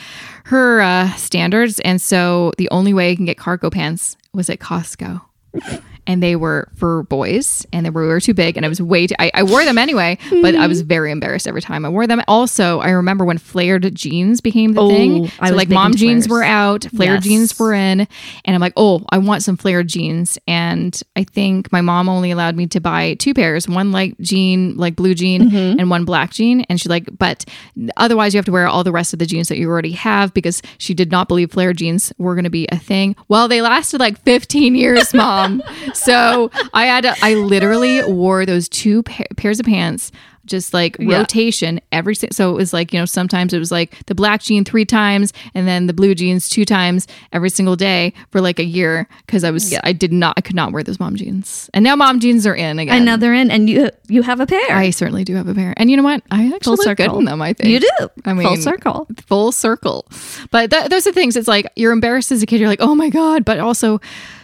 [0.44, 1.80] her uh, standards.
[1.80, 5.22] And so the only way I can get cargo pants was at Costco.
[6.06, 9.06] And they were for boys and they were, were too big and it was way
[9.06, 12.06] too I, I wore them anyway but i was very embarrassed every time i wore
[12.06, 12.22] them.
[12.28, 15.94] Also i remember when flared jeans became the Oh, thing I so was like mom
[15.94, 16.38] jeans flares.
[16.40, 17.24] were out flared Yes.
[17.24, 20.38] jeans were in and i'm like oh i want some flared jeans.
[20.46, 24.76] And i think my mom only allowed me to buy two pairs one light jean
[24.76, 25.78] like blue jean Mm-hmm.
[25.80, 26.62] and one black jean.
[26.68, 27.44] And she's like but
[27.96, 30.32] otherwise you have to wear all the rest of the jeans that you already have
[30.34, 33.16] because she did not believe flared jeans were going to be a thing.
[33.28, 35.62] Well they lasted like 15 years mom
[35.94, 40.10] so i had to, i literally wore those two pa- pairs of pants
[40.46, 41.18] just like Yeah.
[41.18, 44.64] rotation every so it was like you know sometimes it was like the black jean
[44.64, 48.64] three times and then the blue jeans two times every single day for like a
[48.64, 51.84] year because i was i did not i could not wear those mom jeans and
[51.84, 54.46] now mom jeans are in again And now they're in, and you you have a
[54.46, 54.72] pair.
[54.74, 56.22] I certainly do have a pair, and you know what?
[56.32, 57.40] I actually Full look good in them.
[57.42, 58.08] I think You do.
[58.24, 59.06] I mean, Full circle.
[59.28, 60.04] full circle.
[60.50, 61.36] But th- those are things.
[61.36, 62.58] It's like you're embarrassed as a kid.
[62.58, 63.44] You're like, oh my god.
[63.44, 64.00] But also,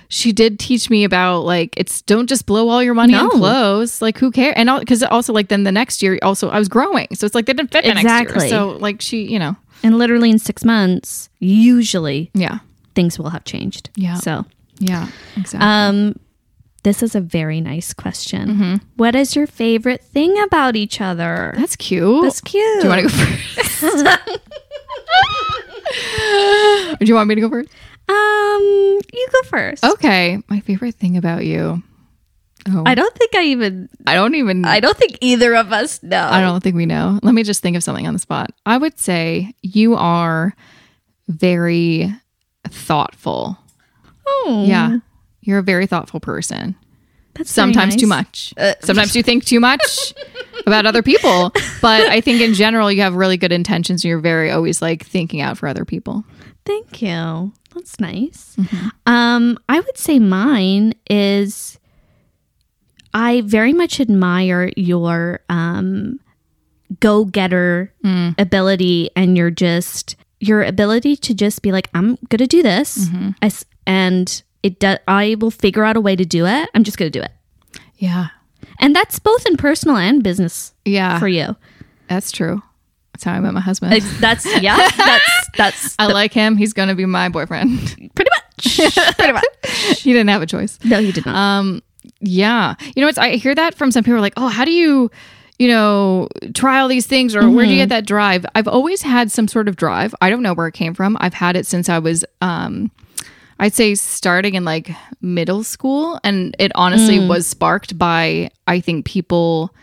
[0.08, 3.30] she did teach me about like it's don't just blow all your money on No.
[3.30, 4.00] clothes.
[4.02, 4.54] Like who cares?
[4.56, 7.46] And because also like then the next year also I was growing, so it's like
[7.46, 8.48] they didn't fit the next Exactly.
[8.48, 8.50] year.
[8.50, 12.58] So like she, you know, And literally in six months, usually yeah,
[12.94, 13.90] things will have changed.
[13.96, 14.14] Yeah.
[14.16, 14.44] So
[14.78, 15.66] yeah, exactly.
[15.66, 16.18] Um,
[16.82, 18.48] this is a very nice question.
[18.48, 18.74] Mm-hmm.
[18.96, 21.52] What is your favorite thing about each other?
[21.56, 22.22] That's cute.
[22.22, 22.80] That's cute.
[22.80, 23.80] do you want to go first?
[27.00, 27.68] do you want me to go first?
[28.08, 29.84] Um, you go first.
[29.84, 31.82] Okay, my favorite thing about you.
[32.68, 33.88] Oh, I don't think I even.
[34.06, 34.64] I don't even.
[34.64, 36.28] I don't think either of us know.
[36.30, 37.18] I don't think we know.
[37.22, 38.50] Let me just think of something on the spot.
[38.64, 40.54] I would say you are
[41.28, 42.12] very
[42.68, 43.56] thoughtful.
[44.26, 44.98] Oh, Yeah.
[45.42, 46.74] You're a very thoughtful person.
[47.34, 48.52] That's Sometimes too nice.
[48.56, 48.74] Uh, much.
[48.84, 50.12] Sometimes you think too much
[50.66, 51.52] about other people.
[51.80, 55.04] But I think in general, you have really good intentions and you're very always like
[55.06, 56.24] thinking out for other people.
[56.64, 57.52] Thank you.
[57.76, 58.56] That's nice.
[58.58, 58.88] Mm-hmm.
[59.06, 61.78] Um, I would say mine is.
[63.14, 66.20] I very much admire your um,
[67.00, 68.34] go-getter Mm.
[68.38, 73.30] ability and your just your ability to just be like, I'm gonna do this, Mm-hmm.
[73.42, 73.50] I
[73.86, 74.78] and it.
[74.80, 76.68] Do- I will figure out a way to do it.
[76.74, 77.32] I'm just gonna do it,
[77.96, 78.28] Yeah.
[78.80, 81.18] and that's both in personal and business Yeah.
[81.18, 81.56] for you.
[82.08, 82.62] That's true.
[83.16, 83.94] That's how I met my husband.
[83.94, 84.76] It's- that's yeah.
[84.94, 85.24] That's
[85.56, 86.58] that's I like him.
[86.58, 88.12] He's to be my boyfriend.
[88.14, 89.16] pretty much.
[89.16, 89.44] pretty much.
[90.02, 90.78] he didn't have a choice.
[90.84, 91.34] No, you did not.
[91.34, 91.82] Um,
[92.20, 92.74] yeah.
[92.94, 95.10] You know, it's I hear that from some people like, oh, how do you,
[95.58, 98.44] you know, try all these things or where do you get that drive?
[98.54, 100.14] I've always had some sort of drive.
[100.20, 101.16] I don't know where it came from.
[101.18, 102.90] I've had it since I was um
[103.58, 104.90] I'd say starting in like
[105.22, 106.20] middle school.
[106.22, 107.28] And it honestly Mm.
[107.28, 109.74] was sparked by, I think, people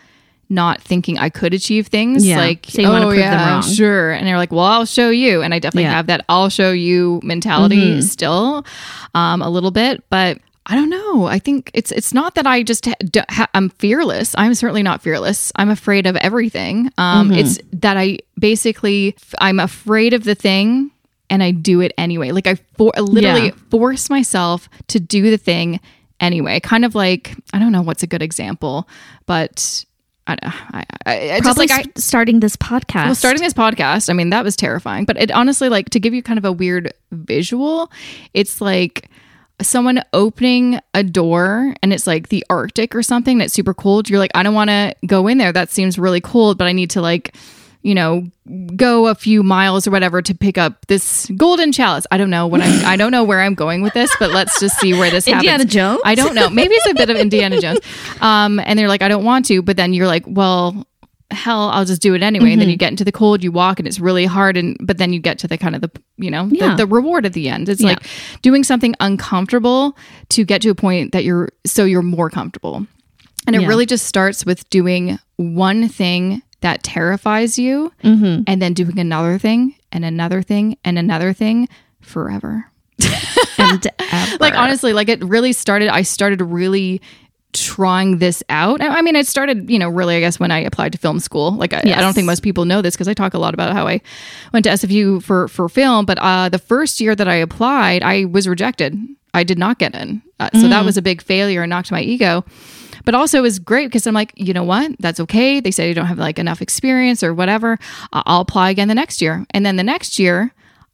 [0.48, 2.26] not thinking I could achieve things.
[2.26, 2.38] Yeah.
[2.38, 4.12] Like, So oh, prove them yeah, wrong." sure.
[4.12, 5.42] And they're like, well, I'll show you.
[5.42, 5.88] And I definitely Yeah.
[5.90, 5.96] Mm-hmm.
[5.96, 8.64] have that I'll show you mentality still
[9.14, 10.02] um, a little bit.
[10.10, 11.26] But I don't know.
[11.26, 12.86] I think it's it's not that I just
[13.28, 14.34] ha- I'm fearless.
[14.38, 15.52] I'm certainly not fearless.
[15.56, 16.90] I'm afraid of everything.
[16.96, 17.38] Um, Mm-hmm.
[17.38, 20.90] It's that I basically I'm afraid of the thing
[21.28, 22.30] and I do it anyway.
[22.30, 23.54] Like I for literally Yeah.
[23.70, 25.80] force myself to do the thing
[26.20, 26.60] anyway.
[26.60, 28.88] Kind of like I don't know what's a good example,
[29.26, 29.84] but
[30.26, 30.36] I,
[31.04, 33.04] I, I, just like starting this podcast.
[33.04, 35.04] well, starting this podcast, I mean, that was terrifying.
[35.04, 37.90] But it honestly, like, to give you kind of a weird visual,
[38.32, 39.10] it's like
[39.60, 44.08] someone opening a door and it's like the Arctic or something that's super cold.
[44.08, 45.52] You're like, I don't want to go in there.
[45.52, 47.34] That seems really cold, but I need to, like,
[47.84, 48.26] you know,
[48.76, 52.06] go a few miles or whatever to pick up this golden chalice.
[52.10, 54.58] I don't know what I'm, I don't know where I'm going with this, but let's
[54.58, 55.72] just see where this Indiana happens.
[55.72, 56.00] Jones?
[56.04, 56.48] I don't know.
[56.50, 57.80] Maybe it's a bit of Indiana Jones.
[58.22, 60.86] Um, and they're like, I don't want to, but then you're like, well,
[61.30, 62.52] hell, I'll just do it anyway.
[62.52, 62.70] And then Mm-hmm.
[62.72, 64.56] you get into the cold, you walk, and it's really hard.
[64.56, 66.70] And but then you get to the kind of the you know Yeah.
[66.70, 67.68] the, the reward at the end.
[67.68, 67.88] It's Yeah.
[67.90, 68.06] like
[68.40, 69.96] doing something uncomfortable
[70.30, 72.86] to get to a point that you're so you're more comfortable.
[73.46, 73.68] And it Yeah.
[73.68, 78.42] really just starts with doing one thing that terrifies you, Mm-hmm.
[78.48, 81.68] and then doing another thing and another thing and another thing
[82.00, 82.70] forever.
[83.56, 84.36] And ever.
[84.40, 87.00] like honestly like it really started i started really
[87.52, 88.82] trying this out.
[88.82, 91.52] I mean it started you know really i guess when i applied to film school.
[91.52, 93.72] Like i, I don't think most people know this because i talk a lot about
[93.72, 94.00] how i
[94.52, 98.24] went to sfu for for film but uh the first year that i applied i
[98.26, 98.98] was rejected.
[99.32, 100.22] I did not get in.
[100.38, 102.44] Uh, so that was a big failure and knocked my ego
[103.04, 104.92] but also it was great because I'm like, you know what?
[104.98, 105.60] That's okay.
[105.60, 107.78] They say you don't have like enough experience or whatever.
[108.12, 109.44] I- I'll apply again the next year.
[109.50, 110.52] And then the next year,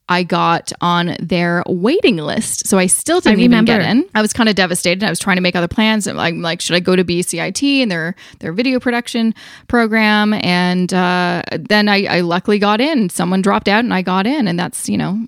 [0.09, 2.67] I got on their waiting list.
[2.67, 4.09] So I still didn't even get in.
[4.13, 5.05] I was kind of devastated.
[5.05, 6.09] I was trying to make other plans.
[6.09, 9.37] I'm like, like, should I go to BCIT and their their video production
[9.69, 10.33] program?
[10.35, 13.09] And uh, then I, I luckily got in.
[13.09, 15.27] Someone dropped out and I got in, and that's you know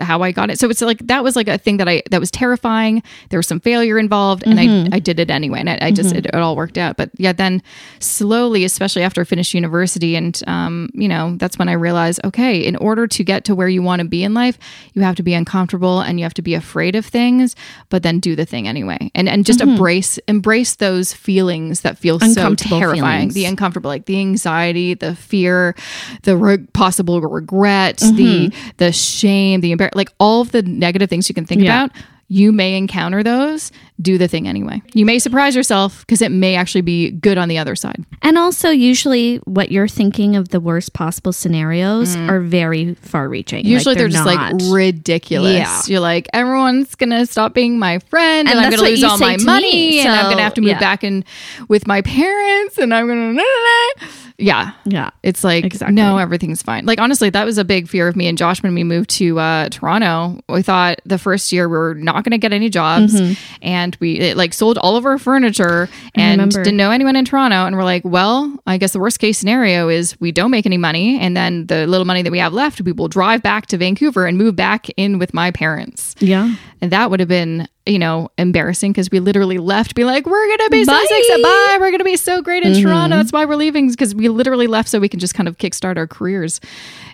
[0.00, 0.58] how I got it.
[0.58, 3.02] So it's like that was like a thing that I that was terrifying.
[3.30, 6.14] There was some failure involved, and I I did it anyway, and I, I just
[6.14, 6.96] it, it all worked out.
[6.96, 7.62] But yeah, then
[7.98, 12.58] slowly, especially after I finished university, and um, you know that's when I realized, okay,
[12.60, 14.58] in order to get to where you want to be in life,
[14.94, 17.56] you have to be uncomfortable and you have to be afraid of things,
[17.88, 22.20] but then do the thing anyway, and and just embrace embrace those feelings that feel
[22.20, 23.34] so terrifying, feelings.
[23.34, 25.74] the uncomfortable, like the anxiety, the fear,
[26.22, 28.16] the re- possible regret, Mm-hmm.
[28.16, 31.84] the the shame, the embar- like all of the negative things you can think Yeah.
[31.84, 31.90] about.
[32.32, 33.70] You may encounter those.
[34.00, 34.80] Do the thing anyway.
[34.94, 38.06] You may surprise yourself because it may actually be good on the other side.
[38.22, 43.66] And also, usually, what you're thinking of the worst possible scenarios are very far reaching.
[43.66, 43.68] Mm.
[43.68, 45.52] Usually they're, just like ridiculous.
[45.52, 45.82] Yeah.
[45.86, 49.36] You're like, everyone's gonna stop being my friend, and, And I'm gonna lose all my
[49.36, 50.80] money, me, and I'm gonna have to move yeah.
[50.80, 51.26] back in
[51.68, 53.42] with my parents, and I'm gonna.
[54.38, 55.10] Yeah, yeah.
[55.22, 55.94] It's like Exactly.
[55.94, 56.84] no, everything's fine.
[56.84, 59.38] Like honestly, that was a big fear of me and Josh when we moved to
[59.38, 60.40] uh, Toronto.
[60.48, 63.20] We thought the first year we were not going to get any jobs,
[63.60, 67.66] and we it, like sold all of our furniture and didn't know anyone in Toronto.
[67.66, 70.78] And we're like, well, I guess the worst case scenario is we don't make any
[70.78, 73.76] money, and then the little money that we have left, we will drive back to
[73.76, 76.14] Vancouver and move back in with my parents.
[76.18, 76.54] Yeah.
[76.80, 80.56] And that would have been, you know, embarrassing because we literally left, be like, we're
[80.56, 81.42] gonna be so successful.
[81.42, 81.76] Bye.
[81.78, 83.16] We're gonna be so great in Toronto.
[83.16, 85.96] That's why we're leaving because we literally left so we can just kind of kickstart
[85.96, 86.60] our careers.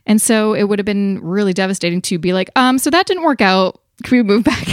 [0.06, 3.24] And so it would have been really devastating to be like, um, so that didn't
[3.24, 3.78] work out.
[4.04, 4.66] Can we move back?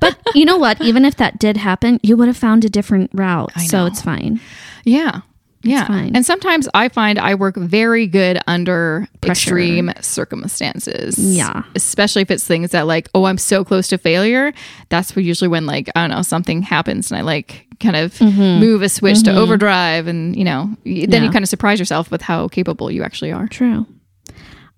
[0.00, 0.80] But you know what?
[0.80, 3.52] Even if that did happen, you would have found a different route.
[3.60, 4.40] So it's fine.
[4.84, 5.20] Yeah.
[5.64, 5.86] Yeah.
[5.86, 6.16] fine.
[6.16, 9.30] And sometimes I find I work very good under Pressure.
[9.30, 11.18] extreme circumstances.
[11.18, 11.62] Yeah.
[11.76, 14.52] Especially if it's things that like, oh, I'm so close to failure.
[14.88, 18.20] That's where usually when like, I don't know, something happens and I like kind of
[18.20, 21.12] move a switch to overdrive and, you know, then Mm-hmm.
[21.12, 21.22] Yeah.
[21.22, 23.46] you kind of surprise yourself with how capable you actually are.
[23.46, 23.86] True.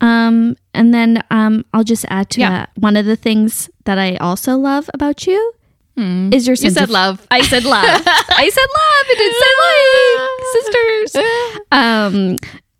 [0.04, 2.50] Um, and then um, I'll just add to Yeah.
[2.50, 5.52] that one of the things that I also love about you
[5.96, 7.26] is your You sense said of love.
[7.30, 7.84] I said love.
[8.06, 9.06] I said love.
[9.08, 11.64] It did say like sisters.
[11.72, 12.36] Um,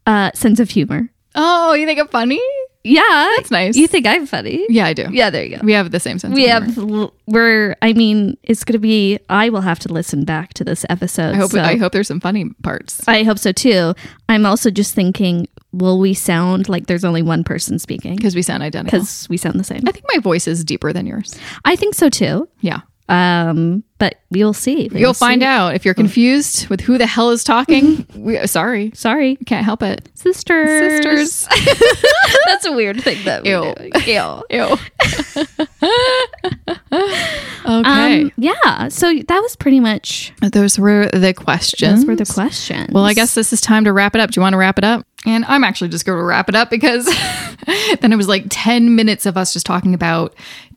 [0.07, 1.09] uh, sense of humor.
[1.35, 2.41] Oh, you think I'm funny?
[2.87, 3.77] Yeah, That's nice.
[3.77, 4.66] You think I'm funny?
[4.68, 5.07] Yeah, I do.
[5.11, 5.62] Yeah, there you go.
[5.64, 6.35] We have the same sense.
[6.35, 7.01] We of humor.
[7.01, 7.77] have we're.
[7.81, 9.18] I mean, it's gonna be.
[9.31, 11.35] I will have to listen back to this episode.
[11.35, 13.01] I hope so- I hope there's some funny parts.
[13.09, 13.95] I hope so too.
[14.29, 15.49] I'm also just thinking,
[15.79, 18.99] will we sound like there's only one person speaking Because we sound identical.
[18.99, 19.83] because we sound the same?
[19.87, 21.39] I think my voice is deeper than yours.
[21.64, 22.49] I think so too.
[22.61, 22.81] Yeah.
[23.09, 24.91] Um, but we'll see.
[24.93, 28.07] You'll find out if you're confused with who the hell is talking.
[28.15, 30.11] we, sorry, Sorry, can't help it.
[30.13, 31.03] sisters.
[31.03, 31.49] Sisters.
[32.47, 33.75] That's a weird thing that we Ew.
[34.05, 34.43] do.
[34.51, 34.77] Ew.
[37.65, 38.23] okay.
[38.25, 38.89] Um, yeah.
[38.89, 42.01] So that was pretty much those were the questions.
[42.01, 42.93] those were the questions.
[42.93, 44.33] Well, I guess this is time to wrap it up.
[44.33, 45.07] Do you want to wrap it up?
[45.27, 47.07] And I'm actually just going to wrap it up because
[48.03, 50.35] then it was like 10 minutes of us just talking about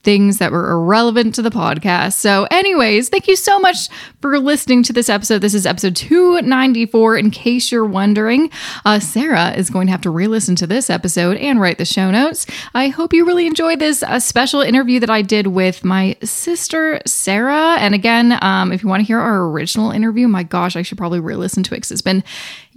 [0.07, 2.13] things that were irrelevant to the podcast.
[2.13, 3.89] So, anyways, thank you so much
[4.21, 5.39] for listening to this episode.
[5.39, 7.17] This is episode 294.
[7.17, 8.49] In case you're wondering,
[8.85, 11.83] uh, Sarah is going to have to re listen to this episode and write the
[11.83, 12.45] show notes.
[12.73, 17.01] I hope you really enjoyed this uh, special interview that I did with my sister,
[17.05, 17.75] Sarah.
[17.77, 20.97] And again, um, if you want to hear our original interview, my gosh, I should
[20.97, 22.23] probably re listen to it because it's been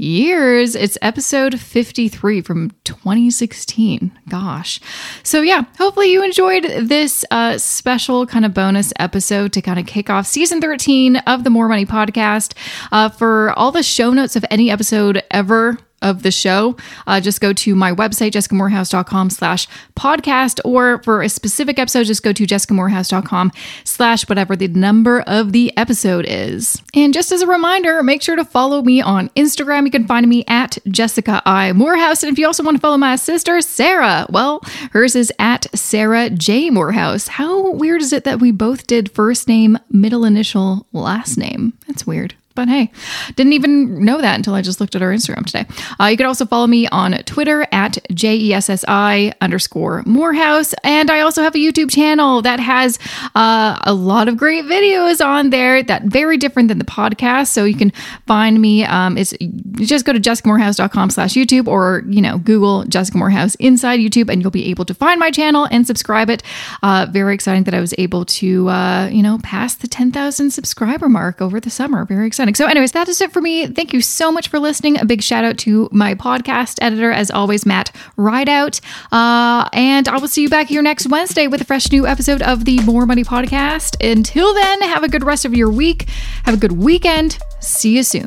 [0.01, 0.75] years.
[0.75, 4.11] It's episode 53 from 2016.
[4.29, 4.81] Gosh.
[5.23, 9.87] So, yeah, hopefully you enjoyed this uh, special kind of bonus episode to kind of
[9.87, 12.55] kick off season 13 of the Mo' Money podcast.
[12.91, 16.77] Uh, for all the show notes of any episode ever of the show,
[17.07, 22.23] uh, just go to my website, jessicamoorhouse.com slash podcast, or for a specific episode, just
[22.23, 23.53] go to jessicamoorhouse.com
[23.85, 26.83] slash whatever the number of the episode is.
[26.95, 29.85] And just as a reminder, make sure to follow me on Instagram.
[29.85, 32.23] You can find me at Jessica I Moorhouse.
[32.23, 34.61] And if you also want to follow my sister, Sarah, well,
[34.93, 36.71] hers is at Sarah J.
[36.71, 37.29] Moorhouse.
[37.29, 41.75] How weird is it that we both did first name, middle initial, last name?
[41.87, 42.35] That's weird.
[42.61, 42.93] But hey,
[43.37, 45.65] didn't even know that until I just looked at our Instagram today.
[45.99, 50.75] Uh, you can also follow me on Twitter at J-E-S-S-I underscore Moorhouse.
[50.85, 52.99] And I also have a YouTube channel that has
[53.35, 57.47] uh, a lot of great videos on there that very different than the podcast.
[57.47, 57.93] So you can
[58.27, 58.85] find me.
[58.85, 59.33] Um, it's
[59.77, 64.43] just go to jessicamoorhouse.com slash YouTube or, you know, Google Jessica Moorhouse inside YouTube and
[64.43, 66.43] you'll be able to find my channel and subscribe it.
[66.83, 71.09] Uh, very exciting that I was able to, uh, you know, pass the 10,000 subscriber
[71.09, 72.05] mark over the summer.
[72.05, 72.50] Very exciting.
[72.57, 73.67] So, anyways, that is it for me.
[73.67, 75.01] Thank you so much for listening.
[75.01, 78.81] A big shout out to my podcast editor, as always, Matt Rideout.
[79.13, 82.43] Uh, and I will see you back here next Wednesday with a fresh new episode
[82.43, 83.97] of the Mo' Money Podcast.
[84.05, 86.09] Until then, have a good rest of your week.
[86.45, 87.39] Have a good weekend.
[87.61, 88.27] See you soon.